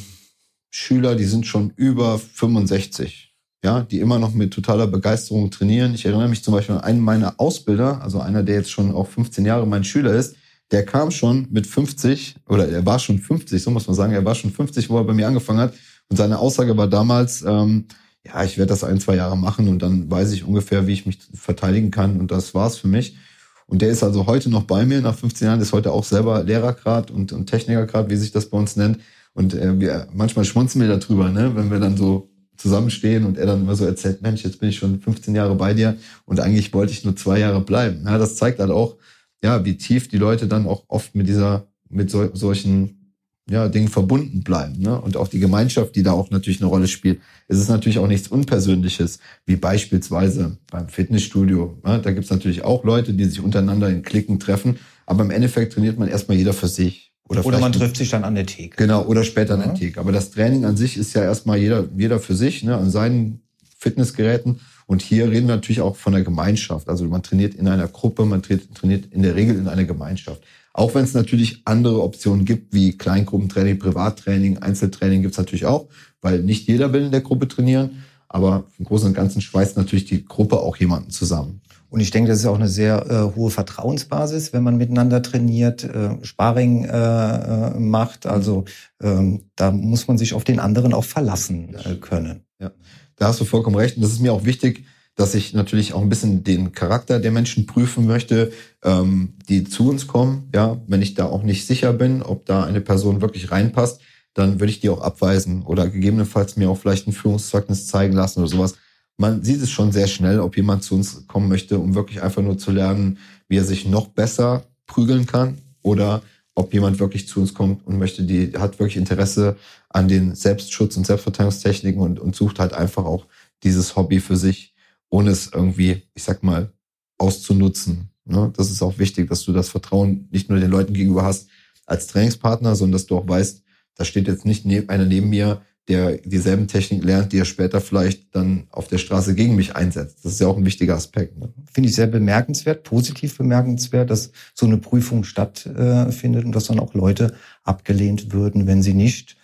Schüler, 0.70 1.16
die 1.16 1.26
sind 1.26 1.46
schon 1.46 1.74
über 1.76 2.18
65, 2.18 3.34
ja, 3.64 3.82
die 3.82 4.00
immer 4.00 4.20
noch 4.20 4.34
mit 4.34 4.54
totaler 4.54 4.88
Begeisterung 4.88 5.52
trainieren. 5.52 5.94
Ich 5.94 6.06
erinnere 6.06 6.30
mich 6.30 6.44
zum 6.44 6.54
Beispiel 6.54 6.76
an 6.76 6.82
einen 6.82 7.00
meiner 7.02 7.40
Ausbilder, 7.40 8.02
also 8.02 8.20
einer, 8.20 8.44
der 8.44 8.56
jetzt 8.56 8.72
schon 8.72 8.94
auch 8.94 9.08
15 9.08 9.46
Jahre 9.46 9.68
mein 9.68 9.84
Schüler 9.84 10.14
ist, 10.14 10.36
der 10.72 10.86
kam 10.86 11.12
schon 11.12 11.48
mit 11.52 11.68
50 11.68 12.36
oder 12.48 12.68
er 12.68 12.86
war 12.86 13.00
schon 13.00 13.20
50, 13.20 13.62
so 13.62 13.72
muss 13.72 13.88
man 13.88 13.96
sagen, 13.96 14.14
er 14.14 14.24
war 14.24 14.36
schon 14.36 14.52
50, 14.52 14.90
wo 14.90 14.98
er 14.98 15.04
bei 15.04 15.14
mir 15.14 15.28
angefangen 15.28 15.60
hat. 15.60 15.74
Und 16.10 16.16
seine 16.16 16.40
Aussage 16.40 16.76
war 16.78 16.88
damals, 16.88 17.42
ähm, 17.42 17.86
ja, 18.26 18.44
ich 18.44 18.58
werde 18.58 18.70
das 18.70 18.84
ein, 18.84 19.00
zwei 19.00 19.16
Jahre 19.16 19.38
machen 19.38 19.68
und 19.68 19.82
dann 19.82 20.10
weiß 20.10 20.32
ich 20.32 20.44
ungefähr, 20.44 20.88
wie 20.88 20.94
ich 20.94 21.06
mich 21.06 21.20
verteidigen 21.34 21.92
kann. 21.92 22.20
Und 22.20 22.32
das 22.32 22.54
war's 22.54 22.78
für 22.78 22.88
mich. 22.88 23.18
Und 23.66 23.82
der 23.82 23.90
ist 23.90 24.04
also 24.04 24.28
heute 24.28 24.50
noch 24.50 24.64
bei 24.64 24.86
mir, 24.86 25.02
nach 25.02 25.16
15 25.16 25.48
Jahren, 25.48 25.62
ist 25.62 25.74
heute 25.74 25.92
auch 25.92 26.04
selber 26.04 26.44
Lehrergrad 26.44 27.10
und, 27.10 27.32
und 27.32 27.48
Technikergrad, 27.48 28.10
wie 28.10 28.18
sich 28.18 28.32
das 28.32 28.50
bei 28.50 28.58
uns 28.58 28.76
nennt. 28.76 29.00
Und 29.34 29.54
äh, 29.54 29.80
wir, 29.80 30.08
manchmal 30.14 30.46
schmunzen 30.46 30.82
wir 30.82 30.88
darüber, 30.88 31.30
ne, 31.30 31.56
wenn 31.56 31.72
wir 31.72 31.80
dann 31.80 31.98
so 31.98 32.30
zusammenstehen 32.58 33.26
und 33.26 33.38
er 33.38 33.48
dann 33.48 33.62
immer 33.62 33.76
so 33.76 33.86
erzählt, 33.86 34.22
Mensch, 34.22 34.44
jetzt 34.44 34.60
bin 34.60 34.70
ich 34.70 34.78
schon 34.78 35.00
15 35.00 35.34
Jahre 35.34 35.56
bei 35.56 35.74
dir 35.74 35.98
und 36.26 36.40
eigentlich 36.40 36.74
wollte 36.74 36.94
ich 36.94 37.04
nur 37.04 37.16
zwei 37.16 37.40
Jahre 37.40 37.62
bleiben. 37.62 38.04
Ja, 38.06 38.18
das 38.18 38.36
zeigt 38.36 38.60
halt 38.60 38.72
auch, 38.72 38.98
ja, 39.44 39.66
wie 39.66 39.78
tief 39.78 40.08
die 40.08 40.18
Leute 40.18 40.48
dann 40.48 40.68
auch 40.68 40.84
oft 40.88 41.16
mit 41.16 41.28
dieser, 41.28 41.68
mit 41.90 42.12
so, 42.12 42.30
solchen 42.36 43.02
ja, 43.50 43.68
Dingen 43.68 43.88
verbunden 43.88 44.44
bleiben. 44.44 44.80
Ne? 44.80 45.00
Und 45.00 45.18
auch 45.18 45.28
die 45.28 45.40
Gemeinschaft, 45.40 45.96
die 45.96 46.04
da 46.04 46.12
auch 46.12 46.30
natürlich 46.30 46.62
eine 46.62 46.70
Rolle 46.70 46.88
spielt. 46.88 47.20
Es 47.48 47.58
ist 47.58 47.70
natürlich 47.70 48.00
auch 48.00 48.08
nichts 48.08 48.28
Unpersönliches, 48.28 49.20
wie 49.46 49.56
beispielsweise 49.56 50.58
beim 50.70 50.88
Fitnessstudio. 50.88 51.78
Ne? 51.84 52.00
Da 52.02 52.12
gibt's 52.12 52.30
natürlich 52.30 52.64
auch 52.64 52.84
Leute, 52.84 53.14
die 53.14 53.26
sich 53.26 53.42
untereinander 53.42 53.90
in 53.90 54.04
Klicken 54.04 54.40
treffen, 54.40 54.78
aber 55.06 55.24
im 55.24 55.32
Endeffekt 55.32 55.74
trainiert 55.74 55.98
man 55.98 56.08
erstmal 56.08 56.38
jeder 56.38 56.54
für 56.54 56.68
sich. 56.68 57.11
Oder, 57.32 57.46
oder 57.46 57.60
man 57.60 57.72
trifft 57.72 57.96
sich 57.96 58.10
dann 58.10 58.26
an 58.26 58.36
der 58.36 58.46
Theke. 58.46 58.76
Genau, 58.76 59.06
oder 59.06 59.24
später 59.24 59.56
ja. 59.56 59.62
an 59.62 59.70
der 59.70 59.74
Theke. 59.74 60.02
Aber 60.02 60.12
das 60.12 60.32
Training 60.32 60.66
an 60.66 60.76
sich 60.76 60.98
ist 60.98 61.14
ja 61.14 61.24
erstmal 61.24 61.58
jeder, 61.58 61.86
jeder 61.96 62.20
für 62.20 62.36
sich, 62.36 62.62
ne, 62.62 62.76
an 62.76 62.92
seinen 62.92 63.42
Fitnessgeräten. 63.78 64.60
Und 64.86 65.02
hier 65.02 65.32
reden 65.32 65.48
wir 65.48 65.56
natürlich 65.56 65.80
auch 65.80 65.96
von 65.96 66.12
der 66.12 66.24
Gemeinschaft. 66.24 66.90
Also 66.90 67.06
man 67.06 67.24
trainiert 67.24 67.56
in 67.56 67.70
einer 67.70 67.88
Gruppe, 67.88 68.26
man 68.26 68.42
trainiert 68.44 69.06
in 69.12 69.24
der 69.24 69.36
Regel 69.36 69.56
in 69.56 69.70
einer 69.70 69.86
Gemeinschaft. 69.86 70.42
Auch 70.74 70.94
wenn 70.94 71.06
es 71.06 71.14
natürlich 71.14 71.62
andere 71.64 72.04
Optionen 72.04 72.44
gibt, 72.44 72.74
wie 72.74 72.98
Kleingruppentraining, 72.98 73.80
Privattraining, 73.80 74.58
Einzeltraining 74.58 75.22
gibt's 75.22 75.38
natürlich 75.38 75.66
auch, 75.66 75.88
weil 76.22 76.40
nicht 76.40 76.68
jeder 76.68 76.92
will 76.92 77.06
in 77.06 77.12
der 77.12 77.22
Gruppe 77.22 77.48
trainieren. 77.48 78.04
Aber 78.28 78.66
im 78.78 78.84
Großen 78.84 79.08
und 79.08 79.14
Ganzen 79.14 79.42
schweißt 79.42 79.78
natürlich 79.78 80.06
die 80.06 80.26
Gruppe 80.26 80.60
auch 80.60 80.76
jemanden 80.76 81.12
zusammen. 81.12 81.61
Und 81.92 82.00
ich 82.00 82.10
denke, 82.10 82.30
das 82.30 82.40
ist 82.40 82.46
auch 82.46 82.56
eine 82.56 82.70
sehr 82.70 83.06
äh, 83.10 83.36
hohe 83.36 83.52
Vertrauensbasis, 83.52 84.54
wenn 84.54 84.64
man 84.64 84.78
miteinander 84.78 85.22
trainiert, 85.22 85.84
äh, 85.84 86.16
Sparring 86.24 86.86
äh, 86.86 86.88
äh, 86.88 87.80
macht. 87.80 88.26
Also 88.26 88.64
ähm, 89.02 89.42
da 89.58 89.72
muss 89.72 90.08
man 90.08 90.18
sich 90.18 90.34
auf 90.34 90.46
den 90.46 90.62
anderen 90.62 90.94
auch 90.94 91.04
verlassen 91.04 91.76
äh, 91.76 91.96
können. 91.96 92.46
Ja, 92.62 92.72
da 93.18 93.28
hast 93.28 93.42
du 93.42 93.46
vollkommen 93.46 93.76
recht. 93.76 93.98
Und 93.98 94.04
das 94.04 94.14
ist 94.14 94.22
mir 94.22 94.32
auch 94.32 94.46
wichtig, 94.46 94.86
dass 95.16 95.36
ich 95.36 95.54
natürlich 95.54 95.94
auch 95.94 96.02
ein 96.02 96.08
bisschen 96.08 96.46
den 96.46 96.72
Charakter 96.72 97.20
der 97.20 97.32
Menschen 97.32 97.66
prüfen 97.66 98.08
möchte, 98.08 98.54
ähm, 98.86 99.34
die 99.50 99.66
zu 99.66 99.90
uns 99.90 100.08
kommen. 100.08 100.50
Ja, 100.56 100.80
wenn 100.88 101.02
ich 101.02 101.16
da 101.16 101.26
auch 101.26 101.44
nicht 101.44 101.68
sicher 101.68 101.92
bin, 101.92 102.22
ob 102.22 102.46
da 102.46 102.64
eine 102.64 102.80
Person 102.80 103.20
wirklich 103.20 103.52
reinpasst, 103.52 104.00
dann 104.34 104.62
würde 104.62 104.72
ich 104.72 104.80
die 104.80 104.88
auch 104.88 105.02
abweisen 105.02 105.64
oder 105.64 105.90
gegebenenfalls 105.90 106.56
mir 106.56 106.70
auch 106.70 106.78
vielleicht 106.78 107.10
ein 107.10 107.12
Führungszeugnis 107.12 107.88
zeigen 107.88 108.14
lassen 108.14 108.40
oder 108.40 108.48
sowas 108.48 108.76
man 109.22 109.44
sieht 109.44 109.62
es 109.62 109.70
schon 109.70 109.92
sehr 109.92 110.08
schnell, 110.08 110.40
ob 110.40 110.58
jemand 110.58 110.84
zu 110.84 110.96
uns 110.96 111.28
kommen 111.28 111.48
möchte, 111.48 111.78
um 111.78 111.94
wirklich 111.94 112.24
einfach 112.24 112.42
nur 112.42 112.58
zu 112.58 112.72
lernen, 112.72 113.20
wie 113.48 113.58
er 113.58 113.64
sich 113.64 113.88
noch 113.88 114.08
besser 114.08 114.66
prügeln 114.88 115.28
kann 115.28 115.60
oder 115.84 116.24
ob 116.56 116.74
jemand 116.74 117.00
wirklich 117.00 117.28
zu 117.28 117.40
uns 117.40 117.54
kommt 117.54 117.86
und 117.86 118.00
möchte, 118.00 118.24
die 118.24 118.54
hat 118.58 118.80
wirklich 118.80 118.98
Interesse 118.98 119.58
an 119.90 120.08
den 120.08 120.34
Selbstschutz 120.34 120.98
und 120.98 121.06
Selbstverteidigungstechniken 121.06 122.02
und, 122.02 122.20
und 122.20 122.36
sucht 122.36 122.60
halt 122.60 122.74
einfach 122.74 123.06
auch 123.06 123.28
dieses 123.64 123.96
Hobby 123.96 124.20
für 124.20 124.38
sich, 124.38 124.74
ohne 125.10 125.30
es 125.30 125.52
irgendwie, 125.54 126.02
ich 126.16 126.24
sag 126.24 126.42
mal, 126.42 126.72
auszunutzen. 127.20 128.10
Ne? 128.26 128.52
Das 128.58 128.72
ist 128.72 128.82
auch 128.82 128.98
wichtig, 128.98 129.30
dass 129.30 129.44
du 129.44 129.54
das 129.54 129.70
Vertrauen 129.70 130.28
nicht 130.32 130.50
nur 130.50 130.60
den 130.60 130.72
Leuten 130.72 130.94
gegenüber 130.94 131.24
hast 131.24 131.48
als 131.86 132.08
Trainingspartner, 132.08 132.76
sondern 132.76 132.94
dass 132.94 133.06
du 133.06 133.18
auch 133.18 133.28
weißt, 133.28 133.62
da 133.96 134.04
steht 134.04 134.28
jetzt 134.28 134.46
nicht 134.46 134.66
einer 134.90 135.06
neben 135.06 135.30
mir, 135.30 135.62
der 135.92 136.18
dieselben 136.18 136.68
Techniken 136.68 137.06
lernt, 137.06 137.34
die 137.34 137.40
er 137.40 137.46
später 137.46 137.82
vielleicht 137.82 138.34
dann 138.34 138.68
auf 138.72 138.88
der 138.88 138.98
Straße 138.98 139.36
gegen 139.36 139.56
mich 139.56 139.76
einsetzt. 139.76 140.24
Das 140.24 140.34
ist 140.34 140.40
ja 140.40 140.48
auch 140.48 140.58
ein 140.58 140.66
wichtiger 140.66 140.96
Aspekt. 140.96 141.38
Ne? 141.38 141.54
Finde 141.72 141.90
ich 141.90 141.96
sehr 141.96 142.08
bemerkenswert, 142.08 142.84
positiv 142.84 143.38
bemerkenswert, 143.38 144.10
dass 144.10 144.32
so 144.54 144.66
eine 144.66 144.78
Prüfung 144.78 145.24
stattfindet 145.24 146.46
und 146.46 146.54
dass 146.54 146.66
dann 146.66 146.80
auch 146.80 146.94
Leute 146.94 147.36
abgelehnt 147.64 148.32
würden, 148.32 148.68
wenn 148.68 148.82
sie 148.82 148.94
nicht 148.94 149.36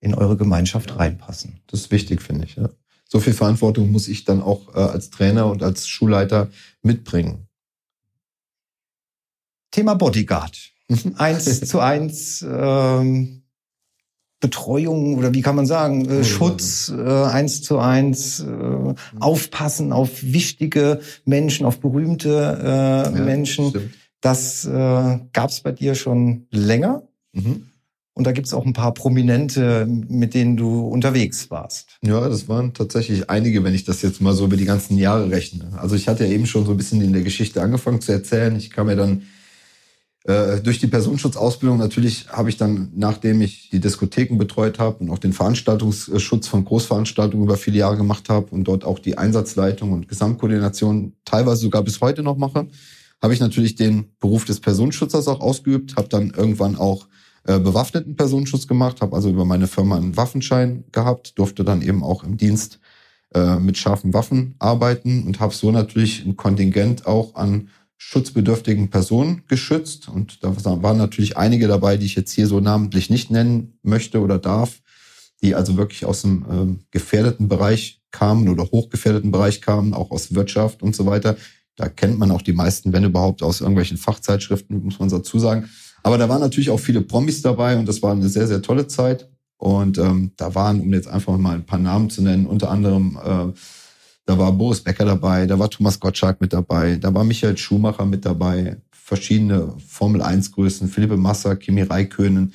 in 0.00 0.14
eure 0.14 0.36
Gemeinschaft 0.36 0.96
reinpassen. 0.96 1.60
Das 1.66 1.80
ist 1.80 1.90
wichtig, 1.90 2.22
finde 2.22 2.44
ich. 2.44 2.56
Ja. 2.56 2.70
So 3.08 3.18
viel 3.18 3.34
Verantwortung 3.34 3.90
muss 3.90 4.06
ich 4.06 4.24
dann 4.24 4.40
auch 4.40 4.74
äh, 4.74 4.78
als 4.78 5.10
Trainer 5.10 5.46
und 5.46 5.64
als 5.64 5.88
Schulleiter 5.88 6.48
mitbringen. 6.82 7.48
Thema 9.72 9.94
Bodyguard. 9.94 10.56
Eins 11.16 11.60
zu 11.60 11.80
eins 11.80 12.44
ähm, 12.48 13.39
Betreuung 14.40 15.16
oder 15.16 15.34
wie 15.34 15.42
kann 15.42 15.54
man 15.54 15.66
sagen, 15.66 16.08
äh, 16.08 16.24
Schutz 16.24 16.92
äh, 16.96 17.02
eins 17.02 17.62
zu 17.62 17.78
eins, 17.78 18.40
äh, 18.40 18.44
mhm. 18.46 18.96
aufpassen 19.20 19.92
auf 19.92 20.22
wichtige 20.22 21.00
Menschen, 21.24 21.66
auf 21.66 21.80
berühmte 21.80 22.58
äh, 22.62 23.18
ja, 23.18 23.24
Menschen. 23.24 23.70
Stimmt. 23.70 23.94
Das 24.22 24.64
äh, 24.64 25.18
gab 25.32 25.50
es 25.50 25.60
bei 25.60 25.72
dir 25.72 25.94
schon 25.94 26.46
länger. 26.50 27.02
Mhm. 27.32 27.66
Und 28.14 28.26
da 28.26 28.32
gibt's 28.32 28.52
auch 28.52 28.66
ein 28.66 28.72
paar 28.72 28.92
Prominente, 28.92 29.86
mit 29.86 30.34
denen 30.34 30.56
du 30.56 30.86
unterwegs 30.86 31.50
warst. 31.50 31.96
Ja, 32.02 32.28
das 32.28 32.48
waren 32.48 32.74
tatsächlich 32.74 33.30
einige, 33.30 33.62
wenn 33.64 33.72
ich 33.72 33.84
das 33.84 34.02
jetzt 34.02 34.20
mal 34.20 34.34
so 34.34 34.46
über 34.46 34.56
die 34.56 34.64
ganzen 34.64 34.98
Jahre 34.98 35.30
rechne. 35.30 35.70
Also 35.78 35.96
ich 35.96 36.08
hatte 36.08 36.26
ja 36.26 36.30
eben 36.30 36.46
schon 36.46 36.66
so 36.66 36.72
ein 36.72 36.76
bisschen 36.76 37.00
in 37.00 37.12
der 37.12 37.22
Geschichte 37.22 37.62
angefangen 37.62 38.00
zu 38.00 38.12
erzählen. 38.12 38.56
Ich 38.56 38.70
kam 38.70 38.90
ja 38.90 38.96
dann 38.96 39.22
äh, 40.24 40.60
durch 40.60 40.78
die 40.78 40.86
Personenschutzausbildung 40.86 41.78
natürlich 41.78 42.28
habe 42.28 42.50
ich 42.50 42.58
dann, 42.58 42.92
nachdem 42.94 43.40
ich 43.40 43.70
die 43.70 43.80
Diskotheken 43.80 44.36
betreut 44.36 44.78
habe 44.78 44.98
und 44.98 45.10
auch 45.10 45.18
den 45.18 45.32
Veranstaltungsschutz 45.32 46.46
von 46.46 46.64
Großveranstaltungen 46.64 47.46
über 47.46 47.56
viele 47.56 47.78
Jahre 47.78 47.96
gemacht 47.96 48.28
habe 48.28 48.48
und 48.50 48.64
dort 48.64 48.84
auch 48.84 48.98
die 48.98 49.16
Einsatzleitung 49.16 49.92
und 49.92 50.08
Gesamtkoordination 50.08 51.14
teilweise 51.24 51.62
sogar 51.62 51.82
bis 51.82 52.00
heute 52.02 52.22
noch 52.22 52.36
mache, 52.36 52.68
habe 53.22 53.34
ich 53.34 53.40
natürlich 53.40 53.76
den 53.76 54.12
Beruf 54.20 54.44
des 54.44 54.60
Personenschutzers 54.60 55.26
auch 55.26 55.40
ausgeübt, 55.40 55.96
habe 55.96 56.08
dann 56.08 56.30
irgendwann 56.30 56.76
auch 56.76 57.06
äh, 57.44 57.58
bewaffneten 57.58 58.14
Personenschutz 58.14 58.66
gemacht, 58.66 59.00
habe 59.00 59.16
also 59.16 59.30
über 59.30 59.46
meine 59.46 59.68
Firma 59.68 59.96
einen 59.96 60.18
Waffenschein 60.18 60.84
gehabt, 60.92 61.38
durfte 61.38 61.64
dann 61.64 61.80
eben 61.80 62.02
auch 62.02 62.24
im 62.24 62.36
Dienst 62.36 62.78
äh, 63.34 63.56
mit 63.56 63.78
scharfen 63.78 64.12
Waffen 64.12 64.54
arbeiten 64.58 65.24
und 65.24 65.40
habe 65.40 65.54
so 65.54 65.70
natürlich 65.70 66.26
ein 66.26 66.36
Kontingent 66.36 67.06
auch 67.06 67.36
an 67.36 67.68
schutzbedürftigen 68.02 68.88
Personen 68.88 69.42
geschützt. 69.46 70.08
Und 70.08 70.42
da 70.42 70.54
waren 70.82 70.96
natürlich 70.96 71.36
einige 71.36 71.68
dabei, 71.68 71.98
die 71.98 72.06
ich 72.06 72.14
jetzt 72.14 72.32
hier 72.32 72.46
so 72.46 72.58
namentlich 72.58 73.10
nicht 73.10 73.30
nennen 73.30 73.78
möchte 73.82 74.20
oder 74.20 74.38
darf, 74.38 74.80
die 75.42 75.54
also 75.54 75.76
wirklich 75.76 76.06
aus 76.06 76.22
dem 76.22 76.46
ähm, 76.50 76.78
gefährdeten 76.90 77.48
Bereich 77.48 78.00
kamen 78.10 78.48
oder 78.48 78.64
hochgefährdeten 78.64 79.30
Bereich 79.30 79.60
kamen, 79.60 79.92
auch 79.92 80.10
aus 80.10 80.34
Wirtschaft 80.34 80.82
und 80.82 80.96
so 80.96 81.04
weiter. 81.04 81.36
Da 81.76 81.90
kennt 81.90 82.18
man 82.18 82.30
auch 82.30 82.40
die 82.40 82.54
meisten, 82.54 82.94
wenn 82.94 83.04
überhaupt, 83.04 83.42
aus 83.42 83.60
irgendwelchen 83.60 83.98
Fachzeitschriften, 83.98 84.82
muss 84.82 84.98
man 84.98 85.10
dazu 85.10 85.38
sagen. 85.38 85.68
Aber 86.02 86.16
da 86.16 86.26
waren 86.30 86.40
natürlich 86.40 86.70
auch 86.70 86.80
viele 86.80 87.02
Promis 87.02 87.42
dabei 87.42 87.78
und 87.78 87.86
das 87.86 88.02
war 88.02 88.12
eine 88.12 88.30
sehr, 88.30 88.46
sehr 88.46 88.62
tolle 88.62 88.86
Zeit. 88.86 89.28
Und 89.58 89.98
ähm, 89.98 90.32
da 90.36 90.54
waren, 90.54 90.80
um 90.80 90.92
jetzt 90.94 91.06
einfach 91.06 91.36
mal 91.36 91.54
ein 91.54 91.66
paar 91.66 91.78
Namen 91.78 92.08
zu 92.08 92.22
nennen, 92.22 92.46
unter 92.46 92.70
anderem 92.70 93.18
äh, 93.22 93.52
da 94.26 94.38
war 94.38 94.52
Boris 94.52 94.80
Becker 94.80 95.04
dabei, 95.04 95.46
da 95.46 95.58
war 95.58 95.70
Thomas 95.70 95.98
Gottschalk 95.98 96.40
mit 96.40 96.52
dabei, 96.52 96.96
da 96.96 97.12
war 97.12 97.24
Michael 97.24 97.56
Schumacher 97.56 98.06
mit 98.06 98.24
dabei, 98.24 98.76
verschiedene 98.90 99.74
Formel-1-Größen, 99.88 100.88
Philippe 100.88 101.16
Massa, 101.16 101.56
Kimi 101.56 101.82
Raikönen. 101.82 102.52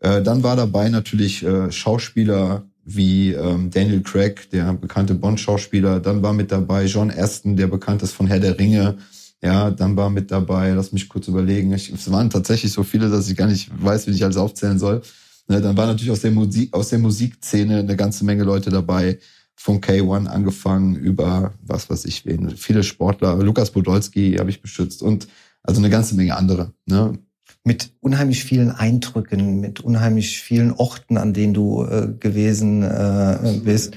Äh, 0.00 0.22
dann 0.22 0.42
war 0.42 0.54
dabei 0.54 0.88
natürlich 0.88 1.44
äh, 1.44 1.72
Schauspieler 1.72 2.64
wie 2.84 3.32
ähm, 3.32 3.70
Daniel 3.70 4.02
Craig, 4.02 4.48
der 4.50 4.72
bekannte 4.72 5.14
Bond-Schauspieler. 5.14 6.00
Dann 6.00 6.22
war 6.22 6.32
mit 6.32 6.52
dabei 6.52 6.84
John 6.84 7.10
Aston, 7.10 7.56
der 7.56 7.66
bekannt 7.66 8.02
ist 8.02 8.12
von 8.12 8.26
Herr 8.28 8.40
der 8.40 8.58
Ringe. 8.58 8.98
Ja, 9.42 9.70
dann 9.70 9.96
war 9.96 10.08
mit 10.08 10.30
dabei, 10.30 10.70
lass 10.70 10.92
mich 10.92 11.08
kurz 11.08 11.28
überlegen. 11.28 11.72
Ich, 11.72 11.92
es 11.92 12.10
waren 12.10 12.30
tatsächlich 12.30 12.72
so 12.72 12.84
viele, 12.84 13.10
dass 13.10 13.28
ich 13.28 13.36
gar 13.36 13.46
nicht 13.46 13.70
weiß, 13.82 14.06
wie 14.06 14.12
ich 14.12 14.24
alles 14.24 14.36
aufzählen 14.36 14.78
soll. 14.78 15.02
Ne, 15.48 15.60
dann 15.60 15.76
war 15.76 15.86
natürlich 15.86 16.10
aus 16.10 16.20
der 16.20 16.30
Musik, 16.30 16.72
aus 16.74 16.88
der 16.88 16.98
Musikszene 16.98 17.78
eine 17.80 17.96
ganze 17.96 18.24
Menge 18.24 18.44
Leute 18.44 18.70
dabei 18.70 19.18
von 19.58 19.80
K1 19.80 20.26
angefangen 20.26 20.94
über 20.94 21.52
was 21.60 21.90
weiß 21.90 22.04
ich 22.04 22.24
wen, 22.24 22.56
viele 22.56 22.84
Sportler, 22.84 23.36
Lukas 23.36 23.72
Podolski 23.72 24.36
habe 24.38 24.50
ich 24.50 24.62
beschützt 24.62 25.02
und 25.02 25.26
also 25.64 25.80
eine 25.80 25.90
ganze 25.90 26.14
Menge 26.14 26.36
andere. 26.36 26.72
Ne? 26.86 27.18
Mit 27.64 27.92
unheimlich 28.00 28.44
vielen 28.44 28.70
Eindrücken, 28.70 29.58
mit 29.58 29.80
unheimlich 29.80 30.40
vielen 30.40 30.72
Orten, 30.72 31.18
an 31.18 31.34
denen 31.34 31.54
du 31.54 31.84
äh, 31.84 32.08
gewesen 32.18 32.84
äh, 32.84 33.60
bist. 33.64 33.96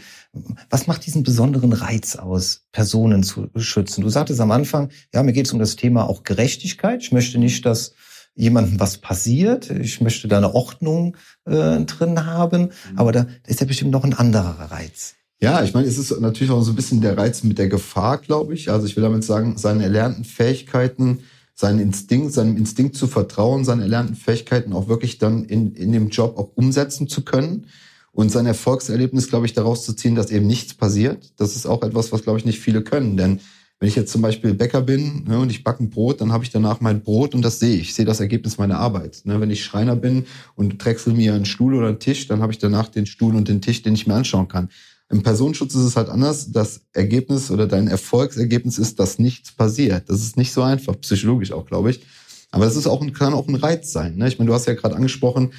Was 0.69 0.88
macht 0.88 1.06
diesen 1.06 1.21
besonderen 1.21 1.74
Reiz 1.74 2.15
aus, 2.15 2.63
Personen 2.71 3.21
zu 3.21 3.50
schützen? 3.56 4.02
Du 4.02 4.10
sagtest 4.10 4.41
am 4.41 4.52
Anfang, 4.52 4.89
ja, 5.13 5.21
mir 5.21 5.34
geht 5.34 5.45
es 5.45 5.54
um 5.54 5.60
das 5.60 5.76
Thema 5.76 6.10
auch 6.10 6.24
Gerechtigkeit. 6.24 7.04
Ich 7.04 7.12
möchte 7.12 7.38
nicht, 7.38 7.65
dass 7.65 7.93
jemandem 8.34 8.80
was 8.80 8.97
passiert. 8.97 9.69
Ich 9.69 10.02
möchte 10.02 10.28
da 10.28 10.38
eine 10.38 10.56
Ordnung 10.56 11.17
äh, 11.45 11.82
drin 11.82 12.26
haben. 12.26 12.63
Mhm. 12.63 12.97
Aber 12.97 13.12
da, 13.12 13.24
da 13.24 13.30
ist 13.45 13.60
ja 13.60 13.67
bestimmt 13.67 13.91
noch 13.91 14.04
ein 14.04 14.15
anderer 14.15 14.71
Reiz. 14.71 15.15
Ja, 15.44 15.64
ich 15.64 15.74
meine, 15.74 15.88
es 15.88 15.98
ist 15.98 16.20
natürlich 16.22 16.52
auch 16.52 16.62
so 16.62 16.72
ein 16.72 16.76
bisschen 16.76 17.02
der 17.02 17.18
Reiz 17.18 17.44
mit 17.44 17.58
der 17.58 17.68
Gefahr, 17.68 18.20
glaube 18.20 18.54
ich. 18.54 18.70
Also 18.70 18.86
ich 18.86 18.96
will 18.96 19.02
damit 19.02 19.24
sagen, 19.24 19.58
seine 19.58 19.84
erlernten 19.84 20.24
Fähigkeiten, 20.24 21.22
seinen 21.56 21.80
Instinkt, 21.80 22.34
seinem 22.34 22.58
Instinkt 22.58 22.96
zu 22.96 23.08
vertrauen, 23.08 23.66
seine 23.66 23.82
erlernten 23.82 24.16
Fähigkeiten 24.16 24.72
auch 24.72 24.88
wirklich 24.88 25.18
dann 25.18 25.46
in, 25.46 25.74
in 25.74 25.92
dem 25.94 26.10
Job 26.10 26.38
auch 26.38 26.52
umsetzen 26.54 27.08
zu 27.08 27.24
können 27.24 27.66
und 28.12 28.32
sein 28.32 28.46
Erfolgserlebnis, 28.46 29.30
glaube 29.30 29.48
ich, 29.48 29.54
daraus 29.54 29.84
zu 29.84 29.94
ziehen, 29.94 30.14
dass 30.14 30.30
eben 30.30 30.46
nichts 30.46 30.76
passiert. 30.76 31.34
Das 31.38 31.56
ist 31.56 31.66
auch 31.66 31.82
etwas, 31.82 32.12
was, 32.12 32.22
glaube 32.22 32.38
ich, 32.38 32.46
nicht 32.46 32.60
viele 32.60 32.84
können. 32.84 33.18
Denn 33.18 33.40
wenn 33.80 33.90
ich 33.90 33.96
jetzt 33.96 34.12
zum 34.12 34.22
Beispiel 34.22 34.54
Bäcker 34.54 34.82
bin 34.82 35.24
ne, 35.28 35.40
und 35.40 35.50
ich 35.50 35.64
backe 35.64 35.84
ein 35.84 35.90
Brot, 35.90 36.22
dann 36.22 36.32
habe 36.32 36.44
ich 36.44 36.52
danach 36.52 36.82
mein 36.82 37.02
Brot 37.02 37.34
und 37.34 37.42
das 37.42 37.60
sehe 37.60 37.78
ich. 37.78 37.82
Ich 37.82 37.94
sehe 37.96 38.06
das 38.06 38.20
Ergebnis 38.20 38.60
meiner 38.60 38.78
Arbeit. 38.78 39.22
Ne, 39.24 39.42
wenn 39.42 39.50
ich 39.50 39.64
Schreiner 39.64 39.96
bin 39.96 40.26
und 40.54 40.78
drechsel 40.78 41.14
mir 41.14 41.34
einen 41.34 41.46
Stuhl 41.46 41.74
oder 41.74 41.88
einen 41.88 42.00
Tisch, 42.00 42.28
dann 42.28 42.44
habe 42.44 42.52
ich 42.52 42.60
danach 42.60 42.90
den 42.90 43.08
Stuhl 43.08 43.36
und 43.36 43.48
den 43.48 43.60
Tisch, 43.60 43.82
den 43.82 43.96
ich 43.96 44.06
mir 44.06 44.14
anschauen 44.14 44.48
kann. 44.48 44.70
Im 45.12 45.24
Personenschutz 45.24 45.76
ist 45.76 45.82
es 45.82 45.95
halt 45.97 46.10
anders. 46.10 46.52
Das 46.52 46.82
Ergebnis 46.93 47.52
oder 47.52 47.67
dein 47.67 47.88
Erfolgsergebnis 47.88 48.78
ist, 48.78 49.00
dass 49.00 49.19
nichts 49.19 49.52
passiert. 49.52 50.10
Das 50.10 50.21
ist 50.21 50.38
nicht 50.38 50.54
so 50.54 50.62
einfach, 50.62 51.00
psychologisch 51.02 51.52
auch, 51.52 51.65
glaube 51.65 51.91
ich. 51.91 52.02
Aber 52.52 52.65
das 52.65 52.76
ist 52.76 52.88
auch 52.88 53.06
kann 53.13 53.34
auch 53.34 53.47
ein 53.47 53.56
Reiz 53.56 53.91
sein. 53.91 54.15
Ne? 54.17 54.28
Ich 54.28 54.39
meine, 54.39 54.50
du 54.50 54.54
hast 54.54 54.67
ja 54.67 54.74
gerade 54.74 54.95
angesprochen, 54.95 55.52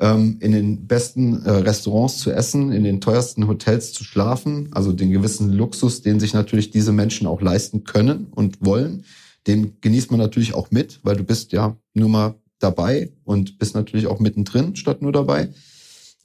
ähm, 0.00 0.36
in 0.40 0.52
den 0.52 0.86
besten 0.86 1.42
äh, 1.44 1.50
Restaurants 1.50 2.18
zu 2.18 2.30
essen, 2.30 2.70
in 2.70 2.84
den 2.84 3.00
teuersten 3.00 3.48
Hotels 3.48 3.92
zu 3.92 4.04
schlafen, 4.04 4.68
also 4.72 4.92
den 4.92 5.10
gewissen 5.10 5.52
Luxus, 5.52 6.02
den 6.02 6.20
sich 6.20 6.34
natürlich 6.34 6.70
diese 6.70 6.92
Menschen 6.92 7.26
auch 7.26 7.40
leisten 7.40 7.84
können 7.84 8.28
und 8.30 8.64
wollen, 8.64 9.04
den 9.46 9.80
genießt 9.80 10.10
man 10.10 10.20
natürlich 10.20 10.54
auch 10.54 10.70
mit, 10.70 11.00
weil 11.02 11.16
du 11.16 11.24
bist 11.24 11.52
ja 11.52 11.76
nur 11.94 12.08
mal 12.08 12.34
dabei 12.58 13.12
und 13.24 13.58
bist 13.58 13.74
natürlich 13.74 14.06
auch 14.06 14.20
mittendrin 14.20 14.76
statt 14.76 15.02
nur 15.02 15.12
dabei. 15.12 15.48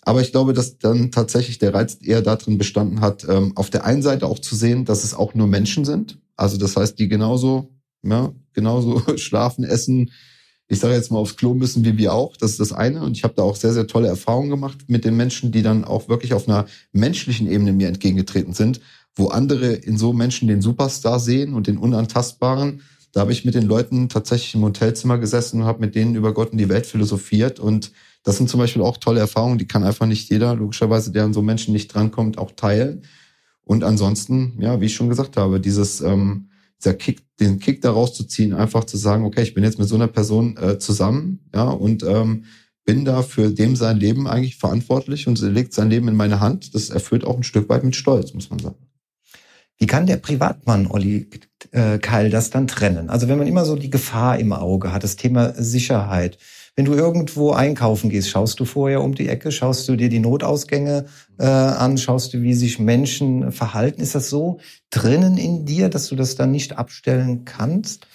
Aber 0.05 0.21
ich 0.21 0.31
glaube, 0.31 0.53
dass 0.53 0.77
dann 0.77 1.11
tatsächlich 1.11 1.59
der 1.59 1.73
Reiz 1.73 1.97
eher 2.01 2.21
darin 2.21 2.57
bestanden 2.57 3.01
hat, 3.01 3.25
ähm, 3.27 3.53
auf 3.55 3.69
der 3.69 3.85
einen 3.85 4.01
Seite 4.01 4.27
auch 4.27 4.39
zu 4.39 4.55
sehen, 4.55 4.85
dass 4.85 5.03
es 5.03 5.13
auch 5.13 5.33
nur 5.33 5.47
Menschen 5.47 5.85
sind. 5.85 6.19
Also 6.35 6.57
das 6.57 6.75
heißt, 6.75 6.99
die 6.99 7.07
genauso, 7.07 7.69
ja, 8.03 8.33
genauso 8.53 9.01
schlafen, 9.17 9.63
essen, 9.63 10.11
ich 10.67 10.79
sage 10.79 10.95
jetzt 10.95 11.11
mal 11.11 11.19
aufs 11.19 11.35
Klo 11.35 11.53
müssen 11.53 11.85
wie 11.85 11.97
wir 11.97 12.13
auch. 12.13 12.35
Das 12.35 12.51
ist 12.51 12.59
das 12.59 12.73
eine. 12.73 13.01
Und 13.03 13.15
ich 13.15 13.23
habe 13.23 13.33
da 13.35 13.43
auch 13.43 13.55
sehr, 13.55 13.73
sehr 13.73 13.87
tolle 13.87 14.07
Erfahrungen 14.07 14.49
gemacht 14.49 14.77
mit 14.87 15.05
den 15.05 15.15
Menschen, 15.15 15.51
die 15.51 15.61
dann 15.61 15.85
auch 15.85 16.09
wirklich 16.09 16.33
auf 16.33 16.47
einer 16.47 16.65
menschlichen 16.91 17.49
Ebene 17.49 17.73
mir 17.73 17.87
entgegengetreten 17.87 18.53
sind, 18.53 18.81
wo 19.15 19.27
andere 19.27 19.73
in 19.73 19.97
so 19.97 20.13
Menschen 20.13 20.47
den 20.47 20.61
Superstar 20.61 21.19
sehen 21.19 21.53
und 21.53 21.67
den 21.67 21.77
Unantastbaren. 21.77 22.81
Da 23.11 23.21
habe 23.21 23.31
ich 23.31 23.45
mit 23.45 23.53
den 23.53 23.67
Leuten 23.67 24.09
tatsächlich 24.09 24.55
im 24.55 24.63
Hotelzimmer 24.63 25.19
gesessen 25.19 25.61
und 25.61 25.67
habe 25.67 25.81
mit 25.81 25.95
denen 25.95 26.15
über 26.15 26.33
Gott 26.33 26.51
und 26.51 26.57
die 26.57 26.69
Welt 26.69 26.87
philosophiert 26.87 27.59
und 27.59 27.91
das 28.23 28.37
sind 28.37 28.49
zum 28.49 28.59
Beispiel 28.59 28.81
auch 28.81 28.97
tolle 28.97 29.19
Erfahrungen, 29.19 29.57
die 29.57 29.67
kann 29.67 29.83
einfach 29.83 30.05
nicht 30.05 30.29
jeder, 30.29 30.55
logischerweise, 30.55 31.11
der 31.11 31.25
an 31.25 31.33
so 31.33 31.41
Menschen 31.41 31.73
nicht 31.73 31.93
drankommt, 31.93 32.37
auch 32.37 32.51
teilen. 32.51 33.03
Und 33.63 33.83
ansonsten, 33.83 34.57
ja, 34.59 34.81
wie 34.81 34.85
ich 34.85 34.95
schon 34.95 35.09
gesagt 35.09 35.37
habe, 35.37 35.59
dieses, 35.59 36.01
ähm, 36.01 36.49
dieser 36.79 36.93
Kick, 36.95 37.21
den 37.39 37.59
Kick 37.59 37.81
daraus 37.81 38.13
zu 38.13 38.23
ziehen, 38.25 38.53
einfach 38.53 38.85
zu 38.85 38.97
sagen, 38.97 39.25
okay, 39.25 39.43
ich 39.43 39.53
bin 39.53 39.63
jetzt 39.63 39.79
mit 39.79 39.87
so 39.87 39.95
einer 39.95 40.07
Person 40.07 40.57
äh, 40.57 40.79
zusammen, 40.79 41.39
ja, 41.53 41.69
und 41.69 42.03
ähm, 42.03 42.45
bin 42.85 43.05
da 43.05 43.21
für 43.21 43.49
dem 43.49 43.75
sein 43.75 43.97
Leben 43.97 44.27
eigentlich 44.27 44.57
verantwortlich 44.57 45.27
und 45.27 45.39
legt 45.39 45.73
sein 45.73 45.89
Leben 45.89 46.07
in 46.07 46.15
meine 46.15 46.39
Hand. 46.39 46.75
Das 46.75 46.89
erfüllt 46.89 47.23
auch 47.23 47.37
ein 47.37 47.43
Stück 47.43 47.69
weit 47.69 47.83
mit 47.83 47.95
Stolz, 47.95 48.33
muss 48.33 48.49
man 48.49 48.59
sagen. 48.59 48.75
Wie 49.77 49.87
kann 49.87 50.05
der 50.05 50.17
Privatmann, 50.17 50.87
Olli 50.87 51.29
äh, 51.71 51.97
Keil, 51.99 52.29
das 52.29 52.49
dann 52.49 52.67
trennen? 52.67 53.09
Also 53.09 53.27
wenn 53.27 53.37
man 53.37 53.47
immer 53.47 53.65
so 53.65 53.75
die 53.75 53.89
Gefahr 53.89 54.37
im 54.37 54.53
Auge 54.53 54.91
hat, 54.91 55.03
das 55.03 55.15
Thema 55.15 55.53
Sicherheit. 55.55 56.37
Wenn 56.75 56.85
du 56.85 56.93
irgendwo 56.93 57.51
einkaufen 57.51 58.09
gehst, 58.09 58.29
schaust 58.29 58.59
du 58.59 58.65
vorher 58.65 59.01
um 59.01 59.13
die 59.13 59.29
Ecke, 59.29 59.51
schaust 59.51 59.87
du 59.87 59.95
dir 59.95 60.09
die 60.09 60.19
Notausgänge 60.19 61.05
äh, 61.37 61.45
an, 61.45 61.99
schaust 61.99 62.33
du, 62.33 62.41
wie 62.41 62.55
sich 62.55 62.79
Menschen 62.79 63.51
verhalten. 63.51 64.01
Ist 64.01 64.15
das 64.15 64.29
so 64.29 64.59
drinnen 64.89 65.37
in 65.37 65.65
dir, 65.65 65.89
dass 65.89 66.07
du 66.07 66.15
das 66.15 66.35
dann 66.35 66.51
nicht 66.51 66.77
abstellen 66.77 67.45
kannst? 67.45 68.07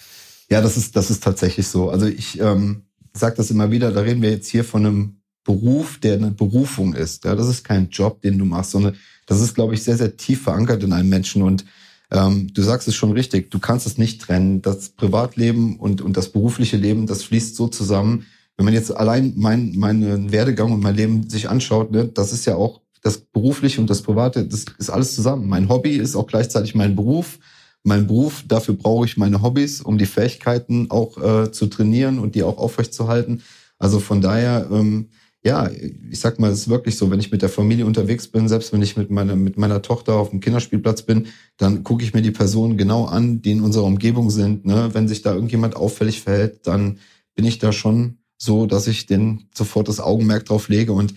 Ja, 0.49 0.61
das 0.61 0.75
ist, 0.75 0.97
das 0.97 1.09
ist 1.09 1.23
tatsächlich 1.23 1.67
so. 1.67 1.89
Also 1.89 2.07
ich 2.07 2.39
ähm, 2.41 2.83
sage 3.13 3.37
das 3.37 3.49
immer 3.49 3.71
wieder, 3.71 3.91
da 3.91 4.01
reden 4.01 4.21
wir 4.21 4.31
jetzt 4.31 4.49
hier 4.49 4.65
von 4.65 4.85
einem 4.85 5.21
Beruf, 5.45 5.99
der 5.99 6.15
eine 6.15 6.31
Berufung 6.31 6.93
ist. 6.93 7.23
Ja, 7.23 7.35
das 7.35 7.47
ist 7.47 7.63
kein 7.63 7.89
Job, 7.89 8.21
den 8.21 8.37
du 8.37 8.45
machst, 8.45 8.71
sondern 8.71 8.97
das 9.25 9.39
ist, 9.39 9.55
glaube 9.55 9.73
ich, 9.73 9.83
sehr, 9.83 9.97
sehr 9.97 10.17
tief 10.17 10.43
verankert 10.43 10.83
in 10.83 10.91
einem 10.91 11.09
Menschen. 11.09 11.43
Und 11.43 11.65
ähm, 12.11 12.51
du 12.53 12.61
sagst 12.61 12.87
es 12.87 12.95
schon 12.95 13.13
richtig, 13.13 13.51
du 13.51 13.59
kannst 13.59 13.87
es 13.87 13.97
nicht 13.97 14.21
trennen. 14.21 14.61
Das 14.61 14.89
Privatleben 14.89 15.77
und, 15.77 16.01
und 16.01 16.17
das 16.17 16.29
berufliche 16.29 16.77
Leben, 16.77 17.07
das 17.07 17.23
fließt 17.23 17.55
so 17.55 17.67
zusammen. 17.67 18.25
Wenn 18.59 18.65
man 18.65 18.73
jetzt 18.73 18.93
allein 18.93 19.31
mein, 19.37 19.71
meinen 19.77 20.33
Werdegang 20.33 20.73
und 20.73 20.83
mein 20.83 20.97
Leben 20.97 21.29
sich 21.29 21.47
anschaut, 21.47 21.91
ne, 21.91 22.09
das 22.13 22.33
ist 22.33 22.45
ja 22.45 22.55
auch 22.55 22.81
das 23.01 23.17
Berufliche 23.17 23.79
und 23.79 23.89
das 23.89 24.01
Private, 24.01 24.45
das 24.45 24.65
ist 24.77 24.89
alles 24.89 25.15
zusammen. 25.15 25.47
Mein 25.47 25.69
Hobby 25.69 25.95
ist 25.95 26.13
auch 26.13 26.27
gleichzeitig 26.27 26.75
mein 26.75 26.93
Beruf. 26.93 27.39
Mein 27.83 28.05
Beruf, 28.05 28.43
dafür 28.45 28.73
brauche 28.73 29.05
ich 29.05 29.15
meine 29.15 29.41
Hobbys, 29.41 29.79
um 29.79 29.97
die 29.97 30.05
Fähigkeiten 30.05 30.91
auch 30.91 31.17
äh, 31.17 31.53
zu 31.53 31.67
trainieren 31.67 32.19
und 32.19 32.35
die 32.35 32.43
auch 32.43 32.57
aufrechtzuerhalten. 32.57 33.43
Also 33.77 34.01
von 34.01 34.19
daher, 34.19 34.67
ähm, 34.69 35.07
ja, 35.41 35.69
ich 36.11 36.19
sag 36.19 36.37
mal, 36.37 36.51
es 36.51 36.63
ist 36.63 36.69
wirklich 36.69 36.97
so, 36.97 37.09
wenn 37.11 37.21
ich 37.21 37.31
mit 37.31 37.41
der 37.41 37.47
Familie 37.47 37.85
unterwegs 37.85 38.27
bin, 38.27 38.49
selbst 38.49 38.73
wenn 38.73 38.81
ich 38.81 38.97
mit 38.97 39.09
meiner, 39.09 39.37
mit 39.37 39.57
meiner 39.57 39.81
Tochter 39.81 40.15
auf 40.15 40.31
dem 40.31 40.41
Kinderspielplatz 40.41 41.03
bin, 41.03 41.27
dann 41.55 41.85
gucke 41.85 42.03
ich 42.03 42.13
mir 42.13 42.21
die 42.21 42.31
Personen 42.31 42.75
genau 42.75 43.05
an, 43.05 43.41
die 43.41 43.51
in 43.51 43.61
unserer 43.61 43.85
Umgebung 43.85 44.29
sind. 44.29 44.65
Ne? 44.65 44.89
Wenn 44.91 45.07
sich 45.07 45.21
da 45.21 45.33
irgendjemand 45.33 45.77
auffällig 45.77 46.19
verhält, 46.19 46.67
dann 46.67 46.97
bin 47.35 47.45
ich 47.45 47.59
da 47.59 47.71
schon 47.71 48.17
so, 48.39 48.65
dass 48.65 48.87
ich 48.87 49.05
den 49.05 49.45
sofort 49.53 49.87
das 49.87 49.99
Augenmerk 49.99 50.45
drauf 50.45 50.67
lege. 50.67 50.93
Und 50.93 51.13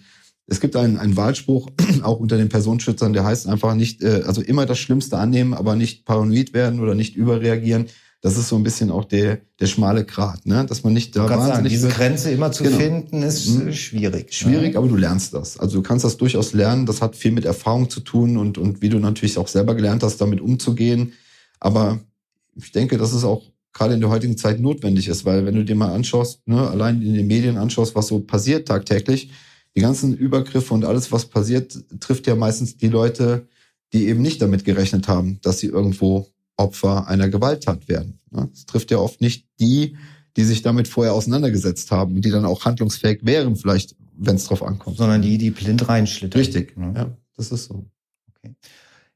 es 0.46 0.61
gibt 0.61 0.76
einen, 0.76 0.98
einen 0.98 1.16
Wahlspruch, 1.16 1.70
auch 2.02 2.20
unter 2.20 2.37
den 2.37 2.50
Personenschützern, 2.50 3.14
der 3.14 3.24
heißt 3.24 3.46
einfach 3.46 3.74
nicht, 3.74 4.02
äh, 4.02 4.24
also 4.26 4.42
immer 4.42 4.66
das 4.66 4.78
Schlimmste 4.78 5.16
annehmen, 5.16 5.54
aber 5.54 5.76
nicht 5.76 6.04
paranoid 6.04 6.52
werden 6.52 6.80
oder 6.80 6.94
nicht 6.94 7.16
überreagieren 7.16 7.87
das 8.22 8.38
ist 8.38 8.48
so 8.48 8.56
ein 8.56 8.62
bisschen 8.62 8.92
auch 8.92 9.04
der, 9.04 9.40
der 9.58 9.66
schmale 9.66 10.04
Grat, 10.04 10.46
ne? 10.46 10.64
dass 10.64 10.85
man 10.85 10.92
nicht 10.92 11.16
da 11.16 11.28
wahnsinnig... 11.28 11.48
Sagen, 11.54 11.68
diese 11.68 11.88
Grenze 11.88 12.30
immer 12.30 12.52
zu 12.52 12.62
genau. 12.62 12.78
finden, 12.78 13.22
ist 13.22 13.48
mhm. 13.48 13.72
schwierig. 13.72 14.26
Ne? 14.26 14.32
Schwierig, 14.32 14.72
ne? 14.72 14.78
aber 14.78 14.87
du 14.87 14.94
lernst 14.94 15.35
das. 15.35 15.58
Also 15.58 15.78
du 15.78 15.82
kannst 15.82 16.04
das 16.04 16.18
durchaus 16.18 16.52
lernen. 16.52 16.87
Das 16.87 17.02
hat 17.02 17.16
viel 17.16 17.32
mit 17.32 17.44
Erfahrung 17.44 17.90
zu 17.90 17.98
tun 17.98 18.37
und, 18.37 18.58
und 18.58 18.80
wie 18.80 18.88
du 18.88 19.00
natürlich 19.00 19.38
auch 19.38 19.48
selber 19.48 19.74
gelernt 19.74 20.04
hast, 20.04 20.20
damit 20.20 20.40
umzugehen. 20.40 21.14
Aber 21.58 21.98
ich 22.54 22.70
denke, 22.70 22.96
dass 22.96 23.12
es 23.12 23.24
auch 23.24 23.42
gerade 23.72 23.94
in 23.94 24.00
der 24.00 24.11
heutigen 24.11 24.37
Zeit 24.37 24.61
notwendig 24.61 25.08
ist, 25.08 25.24
weil 25.24 25.46
wenn 25.46 25.54
du 25.54 25.64
dir 25.64 25.74
mal 25.74 25.92
anschaust, 25.92 26.46
ne, 26.46 26.68
allein 26.68 27.02
in 27.02 27.14
den 27.14 27.26
Medien 27.26 27.56
anschaust, 27.56 27.94
was 27.94 28.08
so 28.08 28.20
passiert 28.20 28.68
tagtäglich, 28.68 29.30
die 29.74 29.80
ganzen 29.80 30.14
Übergriffe 30.14 30.74
und 30.74 30.85
alles, 30.85 31.12
was 31.12 31.26
passiert, 31.26 31.78
trifft 32.00 32.26
ja 32.26 32.35
meistens 32.35 32.76
die 32.76 32.88
Leute, 32.88 33.48
die 33.92 34.08
eben 34.08 34.22
nicht 34.22 34.42
damit 34.42 34.64
gerechnet 34.64 35.08
haben, 35.08 35.38
dass 35.42 35.58
sie 35.58 35.68
irgendwo 35.68 36.28
Opfer 36.56 37.08
einer 37.08 37.28
Gewalttat 37.28 37.88
werden. 37.88 38.20
Es 38.52 38.66
trifft 38.66 38.90
ja 38.90 38.98
oft 38.98 39.20
nicht 39.20 39.46
die, 39.61 39.96
die 40.37 40.44
sich 40.44 40.62
damit 40.62 40.88
vorher 40.88 41.14
auseinandergesetzt 41.14 41.90
haben 41.90 42.16
und 42.16 42.24
die 42.24 42.30
dann 42.30 42.44
auch 42.44 42.64
handlungsfähig 42.64 43.20
wären, 43.22 43.56
vielleicht, 43.56 43.96
wenn 44.16 44.37
es 44.37 44.44
drauf 44.44 44.62
ankommt. 44.62 44.96
Sondern 44.96 45.22
die, 45.22 45.38
die 45.38 45.50
blind 45.50 45.88
reinschlittern. 45.88 46.38
Richtig, 46.38 46.74
ja, 46.76 47.16
das 47.37 47.52
ist 47.52 47.64
so. 47.64 47.85
Okay. 48.37 48.54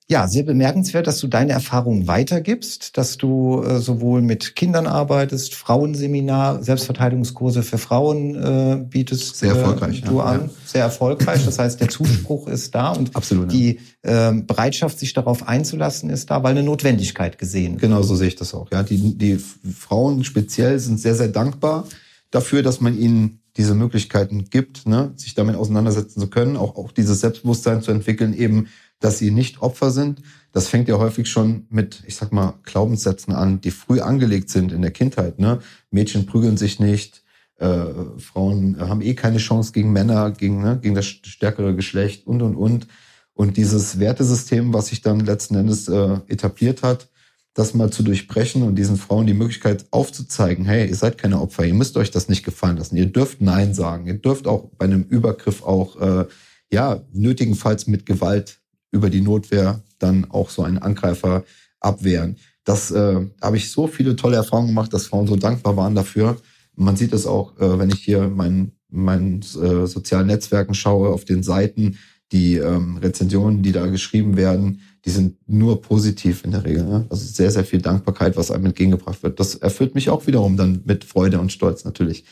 Ja, 0.08 0.28
sehr 0.28 0.44
bemerkenswert, 0.44 1.08
dass 1.08 1.18
du 1.18 1.26
deine 1.26 1.50
Erfahrungen 1.50 2.06
weitergibst, 2.06 2.96
dass 2.96 3.16
du 3.16 3.60
äh, 3.64 3.80
sowohl 3.80 4.22
mit 4.22 4.54
Kindern 4.54 4.86
arbeitest, 4.86 5.56
Frauenseminar, 5.56 6.62
Selbstverteidigungskurse 6.62 7.64
für 7.64 7.78
Frauen 7.78 8.36
äh, 8.36 8.84
bietest 8.88 9.34
sehr 9.34 9.52
äh, 9.52 9.58
erfolgreich, 9.58 10.02
äh, 10.02 10.06
du 10.06 10.18
ja, 10.18 10.24
an. 10.24 10.40
Ja. 10.42 10.50
Sehr 10.64 10.82
erfolgreich. 10.82 11.44
Das 11.44 11.58
heißt, 11.58 11.80
der 11.80 11.88
Zuspruch 11.88 12.46
ist 12.48 12.72
da 12.76 12.90
und 12.92 13.16
Absolut, 13.16 13.50
die 13.50 13.80
äh, 14.02 14.32
Bereitschaft, 14.32 15.00
sich 15.00 15.12
darauf 15.12 15.48
einzulassen, 15.48 16.08
ist 16.08 16.30
da, 16.30 16.44
weil 16.44 16.52
eine 16.52 16.62
Notwendigkeit 16.62 17.36
gesehen 17.36 17.72
wird. 17.72 17.82
Genau 17.82 18.02
so 18.02 18.14
sehe 18.14 18.28
ich 18.28 18.36
das 18.36 18.54
auch. 18.54 18.70
Ja, 18.70 18.84
die, 18.84 19.18
die 19.18 19.38
Frauen 19.38 20.22
speziell 20.22 20.78
sind 20.78 21.00
sehr, 21.00 21.16
sehr 21.16 21.28
dankbar 21.28 21.84
dafür, 22.30 22.62
dass 22.62 22.80
man 22.80 22.96
ihnen 22.96 23.40
diese 23.56 23.74
Möglichkeiten 23.74 24.44
gibt, 24.50 24.86
ne, 24.86 25.12
sich 25.16 25.34
damit 25.34 25.56
auseinandersetzen 25.56 26.20
zu 26.20 26.28
können, 26.28 26.56
auch, 26.56 26.76
auch 26.76 26.92
dieses 26.92 27.20
Selbstbewusstsein 27.20 27.82
zu 27.82 27.90
entwickeln, 27.90 28.34
eben 28.34 28.68
dass 29.00 29.18
sie 29.18 29.30
nicht 29.30 29.62
Opfer 29.62 29.90
sind. 29.90 30.22
Das 30.52 30.68
fängt 30.68 30.88
ja 30.88 30.98
häufig 30.98 31.28
schon 31.28 31.66
mit, 31.68 32.02
ich 32.06 32.16
sag 32.16 32.32
mal, 32.32 32.54
Glaubenssätzen 32.62 33.34
an, 33.34 33.60
die 33.60 33.70
früh 33.70 34.00
angelegt 34.00 34.50
sind 34.50 34.72
in 34.72 34.82
der 34.82 34.90
Kindheit. 34.90 35.38
Ne? 35.38 35.60
Mädchen 35.90 36.26
prügeln 36.26 36.56
sich 36.56 36.80
nicht, 36.80 37.22
äh, 37.58 37.84
Frauen 38.18 38.78
haben 38.78 39.02
eh 39.02 39.14
keine 39.14 39.38
Chance 39.38 39.72
gegen 39.72 39.92
Männer, 39.92 40.30
gegen, 40.30 40.62
ne, 40.62 40.78
gegen 40.80 40.94
das 40.94 41.06
stärkere 41.06 41.74
Geschlecht 41.74 42.26
und, 42.26 42.42
und, 42.42 42.54
und. 42.56 42.86
Und 43.32 43.58
dieses 43.58 43.98
Wertesystem, 43.98 44.72
was 44.72 44.86
sich 44.86 45.02
dann 45.02 45.20
letzten 45.20 45.56
Endes 45.56 45.88
äh, 45.88 46.20
etabliert 46.26 46.82
hat, 46.82 47.08
das 47.52 47.74
mal 47.74 47.90
zu 47.90 48.02
durchbrechen 48.02 48.62
und 48.62 48.76
diesen 48.76 48.96
Frauen 48.98 49.26
die 49.26 49.34
Möglichkeit 49.34 49.86
aufzuzeigen, 49.90 50.66
hey, 50.66 50.88
ihr 50.88 50.94
seid 50.94 51.16
keine 51.16 51.40
Opfer, 51.40 51.64
ihr 51.64 51.74
müsst 51.74 51.96
euch 51.96 52.10
das 52.10 52.28
nicht 52.28 52.44
gefallen 52.44 52.76
lassen, 52.76 52.96
ihr 52.96 53.06
dürft 53.06 53.40
Nein 53.40 53.72
sagen, 53.72 54.06
ihr 54.06 54.18
dürft 54.18 54.46
auch 54.46 54.70
bei 54.76 54.84
einem 54.84 55.02
Übergriff 55.04 55.62
auch, 55.62 56.00
äh, 56.00 56.26
ja, 56.70 57.02
nötigenfalls 57.12 57.86
mit 57.86 58.04
Gewalt 58.04 58.60
über 58.96 59.10
die 59.10 59.20
Notwehr 59.20 59.82
dann 59.98 60.30
auch 60.30 60.50
so 60.50 60.62
einen 60.62 60.78
Angreifer 60.78 61.44
abwehren. 61.80 62.36
Das 62.64 62.90
äh, 62.90 63.26
habe 63.40 63.56
ich 63.56 63.70
so 63.70 63.86
viele 63.86 64.16
tolle 64.16 64.36
Erfahrungen 64.36 64.68
gemacht, 64.68 64.92
dass 64.92 65.06
Frauen 65.06 65.26
so 65.26 65.36
dankbar 65.36 65.76
waren 65.76 65.94
dafür. 65.94 66.36
Man 66.74 66.96
sieht 66.96 67.12
es 67.12 67.26
auch, 67.26 67.56
äh, 67.58 67.78
wenn 67.78 67.90
ich 67.90 68.00
hier 68.00 68.28
meinen 68.28 68.72
meinen 68.88 69.40
äh, 69.40 69.86
sozialen 69.86 70.28
Netzwerken 70.28 70.74
schaue, 70.74 71.10
auf 71.10 71.24
den 71.24 71.42
Seiten, 71.42 71.98
die 72.32 72.56
ähm, 72.56 72.96
Rezensionen, 72.96 73.62
die 73.62 73.72
da 73.72 73.86
geschrieben 73.86 74.36
werden, 74.36 74.80
die 75.04 75.10
sind 75.10 75.36
nur 75.46 75.80
positiv 75.80 76.44
in 76.44 76.50
der 76.50 76.64
Regel. 76.64 76.84
Ne? 76.84 77.06
Also 77.08 77.24
sehr, 77.24 77.50
sehr 77.50 77.64
viel 77.64 77.80
Dankbarkeit, 77.80 78.36
was 78.36 78.50
einem 78.50 78.66
entgegengebracht 78.66 79.22
wird. 79.22 79.38
Das 79.38 79.54
erfüllt 79.54 79.94
mich 79.94 80.10
auch 80.10 80.26
wiederum 80.26 80.56
dann 80.56 80.82
mit 80.84 81.04
Freude 81.04 81.38
und 81.38 81.52
Stolz 81.52 81.84
natürlich, 81.84 82.24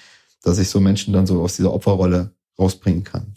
dass 0.42 0.58
ich 0.58 0.68
so 0.68 0.80
Menschen 0.80 1.12
dann 1.12 1.26
so 1.26 1.40
aus 1.42 1.56
dieser 1.56 1.72
Opferrolle 1.72 2.32
rausbringen 2.58 3.04
kann. 3.04 3.34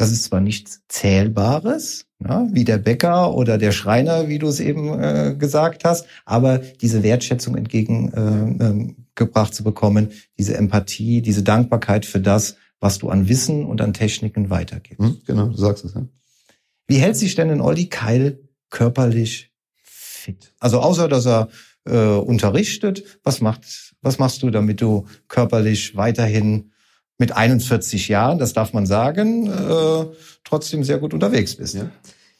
Das 0.00 0.12
ist 0.12 0.24
zwar 0.24 0.40
nichts 0.40 0.80
Zählbares, 0.88 2.06
ja, 2.26 2.48
wie 2.50 2.64
der 2.64 2.78
Bäcker 2.78 3.34
oder 3.34 3.58
der 3.58 3.70
Schreiner, 3.70 4.28
wie 4.28 4.38
du 4.38 4.46
es 4.46 4.58
eben 4.58 4.98
äh, 4.98 5.36
gesagt 5.38 5.84
hast, 5.84 6.06
aber 6.24 6.56
diese 6.56 7.02
Wertschätzung 7.02 7.54
entgegengebracht 7.54 8.88
äh, 9.18 9.24
äh, 9.24 9.50
zu 9.50 9.62
bekommen, 9.62 10.12
diese 10.38 10.56
Empathie, 10.56 11.20
diese 11.20 11.42
Dankbarkeit 11.42 12.06
für 12.06 12.18
das, 12.18 12.56
was 12.80 12.96
du 12.96 13.10
an 13.10 13.28
Wissen 13.28 13.66
und 13.66 13.82
an 13.82 13.92
Techniken 13.92 14.48
weitergibst. 14.48 15.00
Hm, 15.00 15.20
genau, 15.26 15.48
du 15.48 15.58
sagst 15.58 15.84
es. 15.84 15.92
Ja. 15.92 16.06
Wie 16.86 16.96
hält 16.96 17.16
sich 17.16 17.34
denn 17.34 17.50
ein 17.50 17.60
Olli 17.60 17.90
Keil 17.90 18.40
körperlich 18.70 19.52
fit? 19.82 20.54
Also 20.60 20.80
außer, 20.80 21.08
dass 21.08 21.26
er 21.26 21.50
äh, 21.84 21.98
unterrichtet, 21.98 23.18
was 23.22 23.42
macht, 23.42 23.94
was 24.00 24.18
machst 24.18 24.42
du, 24.42 24.48
damit 24.48 24.80
du 24.80 25.04
körperlich 25.28 25.94
weiterhin 25.94 26.70
mit 27.20 27.36
41 27.36 28.08
Jahren, 28.08 28.38
das 28.38 28.54
darf 28.54 28.72
man 28.72 28.86
sagen, 28.86 29.46
äh, 29.46 30.06
trotzdem 30.42 30.82
sehr 30.82 30.98
gut 30.98 31.14
unterwegs 31.14 31.54
bist. 31.54 31.74
Ja. 31.74 31.90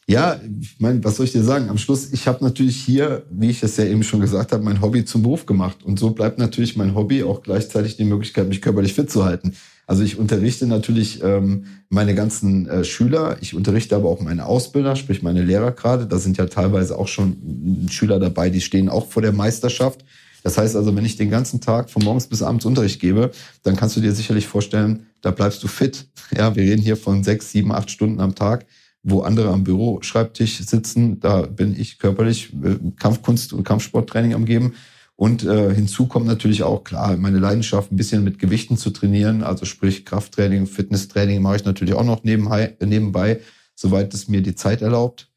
Ja, 0.07 0.41
ich 0.61 0.81
meine, 0.81 1.05
was 1.05 1.17
soll 1.17 1.27
ich 1.27 1.33
dir 1.33 1.45
sagen? 1.45 1.69
Am 1.69 1.79
Schluss, 1.79 2.13
ich 2.13 2.27
habe 2.27 2.43
natürlich 2.43 2.77
hier, 2.77 3.23
wie 3.31 3.51
ich 3.51 3.63
es 3.63 3.77
ja 3.77 3.85
eben 3.85 4.03
schon 4.03 4.21
gesagt 4.21 4.51
habe, 4.51 4.65
mein 4.65 4.81
Hobby 4.81 5.05
zum 5.05 5.23
Beruf 5.23 5.47
gemacht. 5.47 5.85
Und 5.85 6.01
so 6.01 6.11
bleibt 6.11 6.39
natürlich 6.39 6.77
mein 6.77 6.97
Hobby 6.97 7.23
auch 7.23 7.43
gleichzeitig 7.43 7.97
die 7.97 8.05
Möglichkeit, 8.05 8.49
mich 8.49 8.61
körperlich 8.61 8.95
fit 8.95 9.09
zu 9.09 9.25
halten. 9.25 9.55
Also 9.87 10.03
ich 10.03 10.19
unterrichte 10.19 10.67
natürlich 10.67 11.23
ähm, 11.23 11.67
meine 11.91 12.17
ganzen 12.17 12.69
äh, 12.69 12.83
Schüler, 12.83 13.37
ich 13.41 13.55
unterrichte 13.55 13.95
aber 13.95 14.09
auch 14.09 14.21
meine 14.21 14.47
Ausbilder, 14.47 14.97
sprich 14.97 15.23
meine 15.23 15.45
Lehrer 15.45 15.71
gerade. 15.71 16.07
Da 16.07 16.19
sind 16.19 16.39
ja 16.39 16.47
teilweise 16.47 16.99
auch 16.99 17.09
schon 17.09 17.87
Schüler 17.89 18.19
dabei, 18.19 18.51
die 18.51 18.63
stehen 18.63 18.89
auch 18.89 19.07
vor 19.09 19.23
der 19.23 19.33
Meisterschaft. 19.33 20.05
Das 20.43 20.59
heißt 20.59 20.77
also, 20.77 20.95
wenn 20.97 21.05
ich 21.05 21.17
den 21.17 21.31
ganzen 21.31 21.61
Tag 21.61 21.91
von 21.91 22.03
morgens 22.05 22.27
bis 22.27 22.43
abends 22.43 22.65
Unterricht 22.65 23.01
gebe, 23.01 23.31
dann 23.63 23.77
kannst 23.77 23.97
du 23.97 24.01
dir 24.01 24.13
sicherlich 24.13 24.47
vorstellen, 24.47 25.07
da 25.21 25.31
bleibst 25.31 25.63
du 25.63 25.69
fit. 25.69 26.07
Ja, 26.37 26.55
wir 26.55 26.63
reden 26.63 26.81
hier 26.81 26.97
von 26.97 27.25
sechs, 27.25 27.51
sieben, 27.51 27.73
acht 27.73 27.91
Stunden 27.91 28.21
am 28.21 28.37
Tag, 28.37 28.65
wo 29.03 29.23
andere 29.23 29.49
am 29.49 29.65
Büroschreibtisch 29.65 30.59
sitzen. 30.59 31.19
Da 31.19 31.43
bin 31.43 31.75
ich 31.77 31.99
körperlich 31.99 32.53
äh, 32.63 32.77
Kampfkunst 32.97 33.53
und 33.53 33.65
Kampfsporttraining 33.65 34.35
am 34.35 34.45
geben. 34.45 34.75
Und 35.17 35.43
äh, 35.43 35.75
hinzu 35.75 36.07
kommt 36.07 36.27
natürlich 36.27 36.63
auch, 36.63 36.85
klar, 36.85 37.17
meine 37.17 37.41
Leidenschaft, 37.41 37.91
ein 37.91 37.97
bisschen 37.97 38.23
mit 38.23 38.39
Gewichten 38.39 38.77
zu 38.77 38.91
trainieren. 38.91 39.43
Also 39.43 39.65
sprich 39.65 40.05
Krafttraining, 40.05 40.67
Fitnesstraining 40.67 41.43
mache 41.43 41.57
ich 41.57 41.65
natürlich 41.65 41.95
auch 41.95 42.05
noch 42.05 42.23
nebenbei, 42.23 42.77
nebenbei 42.81 43.41
soweit 43.75 44.13
es 44.15 44.29
mir 44.29 44.43
die 44.43 44.55
Zeit 44.55 44.83
erlaubt. 44.83 45.30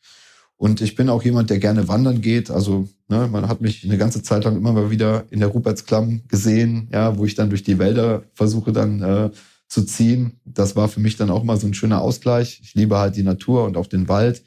Und 0.63 0.79
ich 0.79 0.95
bin 0.95 1.09
auch 1.09 1.23
jemand, 1.23 1.49
der 1.49 1.59
gerne 1.59 1.89
wandern 1.89 2.21
geht. 2.21 2.49
Also 2.49 2.87
ne, 3.09 3.27
man 3.29 3.49
hat 3.49 3.59
mich 3.59 3.83
eine 3.83 3.97
ganze 3.97 4.23
Zeit 4.23 4.45
lang 4.45 4.55
immer 4.55 4.71
mal 4.71 4.89
wieder 4.91 5.25
in 5.29 5.41
der 5.41 5.49
Rupertsklamm 5.49 6.21
gesehen, 6.29 6.87
ja, 6.89 7.17
wo 7.17 7.25
ich 7.25 7.35
dann 7.35 7.49
durch 7.49 7.63
die 7.63 7.79
Wälder 7.79 8.23
versuche 8.33 8.71
dann 8.71 9.01
äh, 9.01 9.29
zu 9.67 9.83
ziehen. 9.83 10.39
Das 10.45 10.77
war 10.77 10.87
für 10.87 11.01
mich 11.01 11.17
dann 11.17 11.31
auch 11.31 11.43
mal 11.43 11.57
so 11.57 11.67
ein 11.67 11.73
schöner 11.73 11.99
Ausgleich. 11.99 12.61
Ich 12.63 12.75
liebe 12.75 12.97
halt 12.97 13.17
die 13.17 13.23
Natur 13.23 13.65
und 13.65 13.75
auch 13.75 13.87
den 13.87 14.07
Wald. 14.07 14.41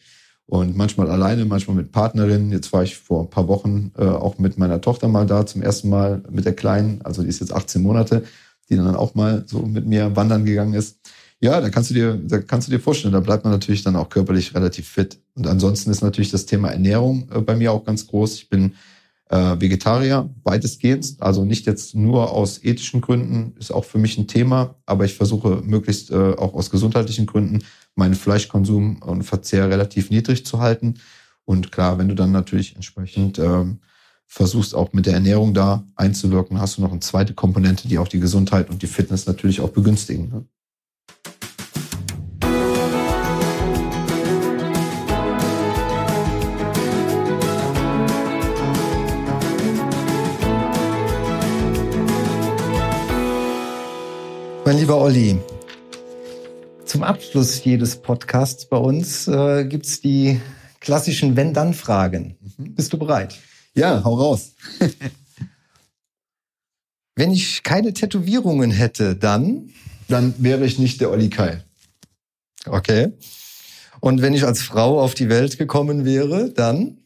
Und 0.46 0.74
manchmal 0.74 1.10
alleine, 1.10 1.44
manchmal 1.44 1.76
mit 1.76 1.92
Partnerin. 1.92 2.50
Jetzt 2.50 2.72
war 2.72 2.82
ich 2.82 2.96
vor 2.96 3.24
ein 3.24 3.30
paar 3.30 3.46
Wochen 3.46 3.92
äh, 3.98 4.06
auch 4.06 4.38
mit 4.38 4.56
meiner 4.56 4.80
Tochter 4.80 5.08
mal 5.08 5.26
da, 5.26 5.44
zum 5.44 5.60
ersten 5.60 5.90
Mal 5.90 6.22
mit 6.30 6.46
der 6.46 6.54
Kleinen, 6.54 7.02
also 7.02 7.24
die 7.24 7.28
ist 7.28 7.40
jetzt 7.40 7.52
18 7.52 7.82
Monate, 7.82 8.24
die 8.70 8.76
dann 8.76 8.96
auch 8.96 9.14
mal 9.14 9.44
so 9.46 9.66
mit 9.66 9.84
mir 9.84 10.16
wandern 10.16 10.46
gegangen 10.46 10.72
ist. 10.72 10.96
Ja, 11.40 11.60
da 11.60 11.68
kannst 11.68 11.90
du 11.90 11.94
dir, 11.94 12.14
da 12.14 12.38
kannst 12.38 12.66
du 12.66 12.72
dir 12.72 12.80
vorstellen, 12.80 13.12
da 13.12 13.20
bleibt 13.20 13.44
man 13.44 13.52
natürlich 13.52 13.82
dann 13.82 13.96
auch 13.96 14.08
körperlich 14.08 14.54
relativ 14.54 14.88
fit. 14.88 15.20
Und 15.34 15.46
ansonsten 15.46 15.90
ist 15.90 16.02
natürlich 16.02 16.30
das 16.30 16.46
Thema 16.46 16.70
Ernährung 16.70 17.28
äh, 17.30 17.40
bei 17.40 17.54
mir 17.54 17.72
auch 17.72 17.84
ganz 17.84 18.06
groß. 18.06 18.36
Ich 18.36 18.48
bin 18.48 18.72
äh, 19.28 19.60
Vegetarier, 19.60 20.30
weitestgehend, 20.44 21.16
also 21.18 21.44
nicht 21.44 21.66
jetzt 21.66 21.94
nur 21.94 22.30
aus 22.30 22.62
ethischen 22.62 23.00
Gründen, 23.00 23.54
ist 23.58 23.72
auch 23.72 23.84
für 23.84 23.98
mich 23.98 24.16
ein 24.16 24.28
Thema, 24.28 24.76
aber 24.86 25.04
ich 25.04 25.14
versuche 25.14 25.62
möglichst 25.64 26.10
äh, 26.10 26.14
auch 26.14 26.54
aus 26.54 26.70
gesundheitlichen 26.70 27.26
Gründen 27.26 27.64
meinen 27.96 28.14
Fleischkonsum 28.14 29.02
und 29.02 29.24
Verzehr 29.24 29.68
relativ 29.68 30.10
niedrig 30.10 30.46
zu 30.46 30.60
halten. 30.60 30.94
Und 31.44 31.70
klar, 31.72 31.98
wenn 31.98 32.08
du 32.08 32.14
dann 32.14 32.32
natürlich 32.32 32.76
entsprechend 32.76 33.38
ähm, 33.38 33.80
versuchst 34.26 34.74
auch 34.74 34.92
mit 34.92 35.06
der 35.06 35.14
Ernährung 35.14 35.54
da 35.54 35.84
einzuwirken, 35.96 36.60
hast 36.60 36.78
du 36.78 36.82
noch 36.82 36.90
eine 36.90 37.00
zweite 37.00 37.34
Komponente, 37.34 37.88
die 37.88 37.98
auch 37.98 38.08
die 38.08 38.20
Gesundheit 38.20 38.70
und 38.70 38.82
die 38.82 38.86
Fitness 38.86 39.26
natürlich 39.26 39.60
auch 39.60 39.70
begünstigen. 39.70 40.30
Ne? 40.30 40.44
Mein 54.66 54.78
lieber 54.78 55.00
Olli, 55.00 55.38
zum 56.84 57.04
Abschluss 57.04 57.62
jedes 57.62 58.02
Podcasts 58.02 58.68
bei 58.68 58.76
uns 58.76 59.28
äh, 59.28 59.64
gibt's 59.64 60.00
die 60.00 60.40
klassischen 60.80 61.36
Wenn-Dann-Fragen. 61.36 62.36
Mhm. 62.58 62.74
Bist 62.74 62.92
du 62.92 62.98
bereit? 62.98 63.36
Ja, 63.74 64.02
hau 64.02 64.14
raus. 64.14 64.54
Wenn 67.14 67.30
ich 67.30 67.62
keine 67.62 67.92
Tätowierungen 67.92 68.72
hätte, 68.72 69.14
dann? 69.14 69.70
Dann 70.08 70.34
wäre 70.38 70.64
ich 70.64 70.78
nicht 70.78 71.00
der 71.00 71.10
Olli 71.10 71.30
Kai. 71.30 71.62
Okay. 72.66 73.12
Und 74.00 74.22
wenn 74.22 74.34
ich 74.34 74.44
als 74.44 74.62
Frau 74.62 75.00
auf 75.00 75.14
die 75.14 75.28
Welt 75.28 75.58
gekommen 75.58 76.04
wäre, 76.04 76.50
dann? 76.50 76.98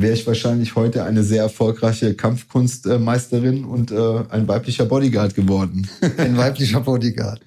wäre 0.00 0.14
ich 0.14 0.26
wahrscheinlich 0.26 0.76
heute 0.76 1.04
eine 1.04 1.22
sehr 1.22 1.42
erfolgreiche 1.42 2.14
Kampfkunstmeisterin 2.14 3.64
und 3.64 3.90
äh, 3.90 4.24
ein 4.30 4.48
weiblicher 4.48 4.86
Bodyguard 4.86 5.34
geworden. 5.34 5.88
ein 6.16 6.36
weiblicher 6.36 6.80
Bodyguard. 6.80 7.40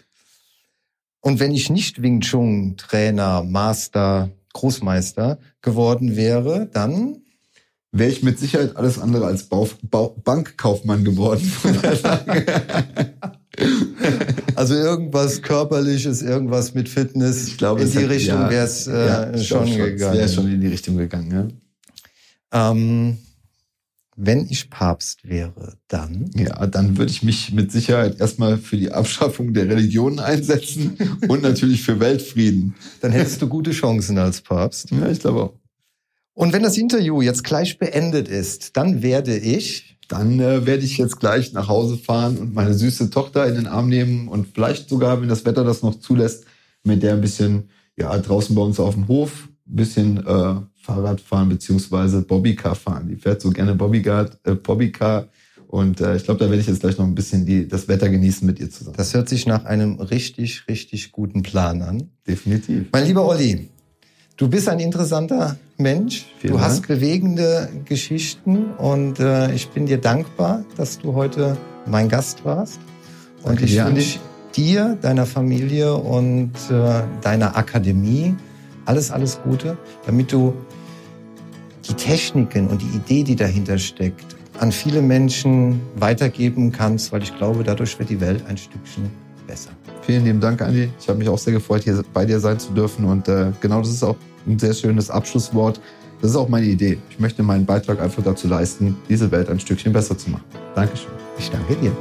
Und 1.22 1.40
wenn 1.40 1.54
ich 1.54 1.70
nicht 1.70 2.02
Wing 2.02 2.22
Chun 2.22 2.76
Trainer, 2.78 3.44
Master, 3.44 4.30
Großmeister 4.54 5.40
geworden 5.62 6.16
wäre, 6.16 6.70
dann 6.72 7.18
wäre 7.92 8.12
ich 8.12 8.24
mit 8.24 8.40
Sicherheit 8.40 8.76
alles 8.76 9.00
andere 9.00 9.26
als 9.26 9.44
Bau, 9.44 9.70
Bau, 9.84 10.16
Bankkaufmann 10.24 11.04
geworden. 11.04 11.52
also 14.56 14.74
irgendwas 14.74 15.42
körperliches, 15.42 16.22
irgendwas 16.22 16.74
mit 16.74 16.90
Fitness. 16.90 17.48
Ich 17.48 17.58
glaube, 17.58 17.82
in 17.82 17.92
die 17.92 17.98
Richtung 18.00 18.40
ja, 18.40 18.50
wäre 18.50 18.66
es 18.66 18.88
äh, 18.88 19.08
ja, 19.08 19.38
schon, 19.38 19.68
schon 19.68 19.78
gegangen. 19.78 20.18
Wäre 20.18 20.30
schon 20.30 20.52
in 20.52 20.62
die 20.62 20.68
Richtung 20.68 20.98
gegangen. 20.98 21.60
Ja. 22.52 22.72
Ähm, 22.72 23.18
wenn 24.16 24.48
ich 24.50 24.70
Papst 24.70 25.28
wäre, 25.28 25.78
dann? 25.88 26.30
Ja, 26.36 26.68
dann 26.68 26.98
würde 26.98 27.12
ich 27.12 27.24
mich 27.24 27.52
mit 27.52 27.72
Sicherheit 27.72 28.20
erstmal 28.20 28.58
für 28.58 28.78
die 28.78 28.92
Abschaffung 28.92 29.54
der 29.54 29.68
Religion 29.68 30.20
einsetzen 30.20 30.98
und 31.28 31.42
natürlich 31.42 31.82
für 31.82 32.00
Weltfrieden. 32.00 32.76
Dann 33.02 33.12
hättest 33.12 33.42
du 33.42 33.48
gute 33.48 33.72
Chancen 33.72 34.18
als 34.20 34.42
Papst. 34.42 34.92
Ja, 34.92 35.10
ich 35.10 35.20
glaube 35.20 35.44
auch. 35.44 35.54
Und 36.34 36.54
wenn 36.54 36.64
das 36.64 36.78
Interview 36.78 37.22
jetzt 37.22 37.44
gleich 37.44 37.78
beendet 37.80 38.28
ist, 38.28 38.76
dann 38.78 39.02
werde 39.02 39.38
ich. 39.38 39.93
Dann 40.14 40.40
äh, 40.40 40.68
werde 40.68 40.84
ich 40.84 41.00
jetzt 41.00 41.20
gleich 41.20 41.54
nach 41.54 41.68
Hause 41.68 41.98
fahren 41.98 42.38
und 42.38 42.54
meine 42.54 42.76
süße 42.76 43.10
Tochter 43.10 43.48
in 43.48 43.56
den 43.56 43.66
Arm 43.66 43.90
nehmen 43.90 44.28
und 44.28 44.46
vielleicht 44.54 44.88
sogar, 44.88 45.20
wenn 45.20 45.28
das 45.28 45.44
Wetter 45.44 45.64
das 45.64 45.82
noch 45.82 45.96
zulässt, 45.96 46.46
mit 46.84 47.02
der 47.02 47.14
ein 47.14 47.22
bisschen 47.22 47.70
ja 47.98 48.16
draußen 48.16 48.56
bei 48.56 48.62
uns 48.62 48.80
auf 48.80 48.94
dem 48.94 49.08
Hof 49.08 49.50
ein 49.68 49.76
bisschen 49.76 50.18
äh, 50.18 50.56
Fahrrad 50.76 51.20
fahren 51.20 51.50
beziehungsweise 51.50 52.22
Bobbycar 52.22 52.76
fahren. 52.76 53.08
Die 53.08 53.16
fährt 53.16 53.42
so 53.42 53.50
gerne 53.50 53.74
Bobbycar, 53.74 54.30
äh, 54.44 54.54
Bobbycar. 54.54 55.30
Und 55.66 56.00
äh, 56.00 56.16
ich 56.16 56.26
glaube, 56.26 56.42
da 56.42 56.46
werde 56.46 56.62
ich 56.62 56.68
jetzt 56.68 56.82
gleich 56.82 57.00
noch 57.00 57.06
ein 57.06 57.16
bisschen 57.16 57.48
die, 57.48 57.68
das 57.68 57.88
Wetter 57.88 58.08
genießen 58.08 58.46
mit 58.46 58.60
ihr 58.60 58.70
zusammen. 58.70 58.96
Das 58.96 59.16
hört 59.16 59.28
sich 59.28 59.48
nach 59.48 59.66
einem 59.66 60.00
richtig, 60.00 60.68
richtig 60.68 61.12
guten 61.12 61.42
Plan 61.42 61.82
an. 61.82 62.12
Definitiv. 62.28 62.90
Mein 62.92 63.08
lieber 63.08 63.26
Olli, 63.26 63.72
du 64.38 64.48
bist 64.48 64.70
ein 64.70 64.80
interessanter 64.80 65.58
Mensch. 65.78 66.26
Vielen 66.40 66.54
du 66.54 66.60
Dank. 66.60 66.70
hast 66.70 66.88
bewegende 66.88 67.70
Geschichten 67.86 68.72
und 68.78 69.20
äh, 69.20 69.54
ich 69.54 69.70
bin 69.70 69.86
dir 69.86 70.00
dankbar, 70.00 70.64
dass 70.78 71.00
du 71.00 71.14
heute 71.14 71.58
mein 71.86 72.10
Gast 72.10 72.46
warst. 72.46 72.80
Und 73.44 73.62
Danke 73.62 73.66
ich 73.66 73.84
wünsche 73.84 74.20
dir, 74.56 74.98
deiner 75.02 75.26
Familie 75.26 75.96
und 75.96 76.52
äh, 76.70 77.02
deiner 77.22 77.58
Akademie 77.58 78.36
alles, 78.86 79.12
alles 79.12 79.42
Gute, 79.44 79.78
damit 80.06 80.32
du 80.32 80.54
die 81.88 81.94
Techniken 81.94 82.68
und 82.68 82.82
die 82.82 82.96
Idee, 82.96 83.24
die 83.24 83.36
dahinter 83.36 83.78
steckt, 83.78 84.36
an 84.60 84.72
viele 84.72 85.02
Menschen 85.02 85.82
weitergeben 85.96 86.72
kannst, 86.72 87.12
weil 87.12 87.24
ich 87.24 87.36
glaube, 87.38 87.64
dadurch 87.64 87.98
wird 88.00 88.10
die 88.10 88.22
Welt 88.22 88.44
ein 88.48 88.58
Stückchen 88.58 89.10
besser. 89.48 89.72
Vielen 90.06 90.26
lieben 90.26 90.40
Dank, 90.40 90.62
Andi. 90.62 90.90
Ich 91.00 91.08
habe 91.08 91.18
mich 91.18 91.30
auch 91.30 91.38
sehr 91.38 91.54
gefreut, 91.54 91.84
hier 91.84 92.04
bei 92.14 92.26
dir 92.26 92.40
sein 92.40 92.60
zu 92.60 92.72
dürfen. 92.74 93.06
Und 93.06 93.28
äh, 93.28 93.52
genau 93.62 93.80
das 93.80 93.90
ist 93.90 94.04
auch 94.04 94.18
ein 94.46 94.60
sehr 94.60 94.74
schönes 94.74 95.10
Abschlusswort. 95.10 95.80
Das 96.22 96.32
ist 96.32 96.38
auch 96.38 96.50
meine 96.50 96.66
Idee. 96.66 96.98
Ich 97.10 97.20
möchte 97.20 97.44
meinen 97.44 97.66
Beitrag 97.66 98.02
einfach 98.02 98.24
dazu 98.24 98.48
leisten, 98.48 98.98
diese 99.10 99.32
Welt 99.32 99.50
ein 99.50 99.60
Stückchen 99.60 99.94
besser 99.94 100.18
zu 100.18 100.30
machen. 100.30 100.46
Dankeschön. 100.76 101.12
Ich 101.38 101.50
danke 101.50 101.76
dir. 101.76 101.92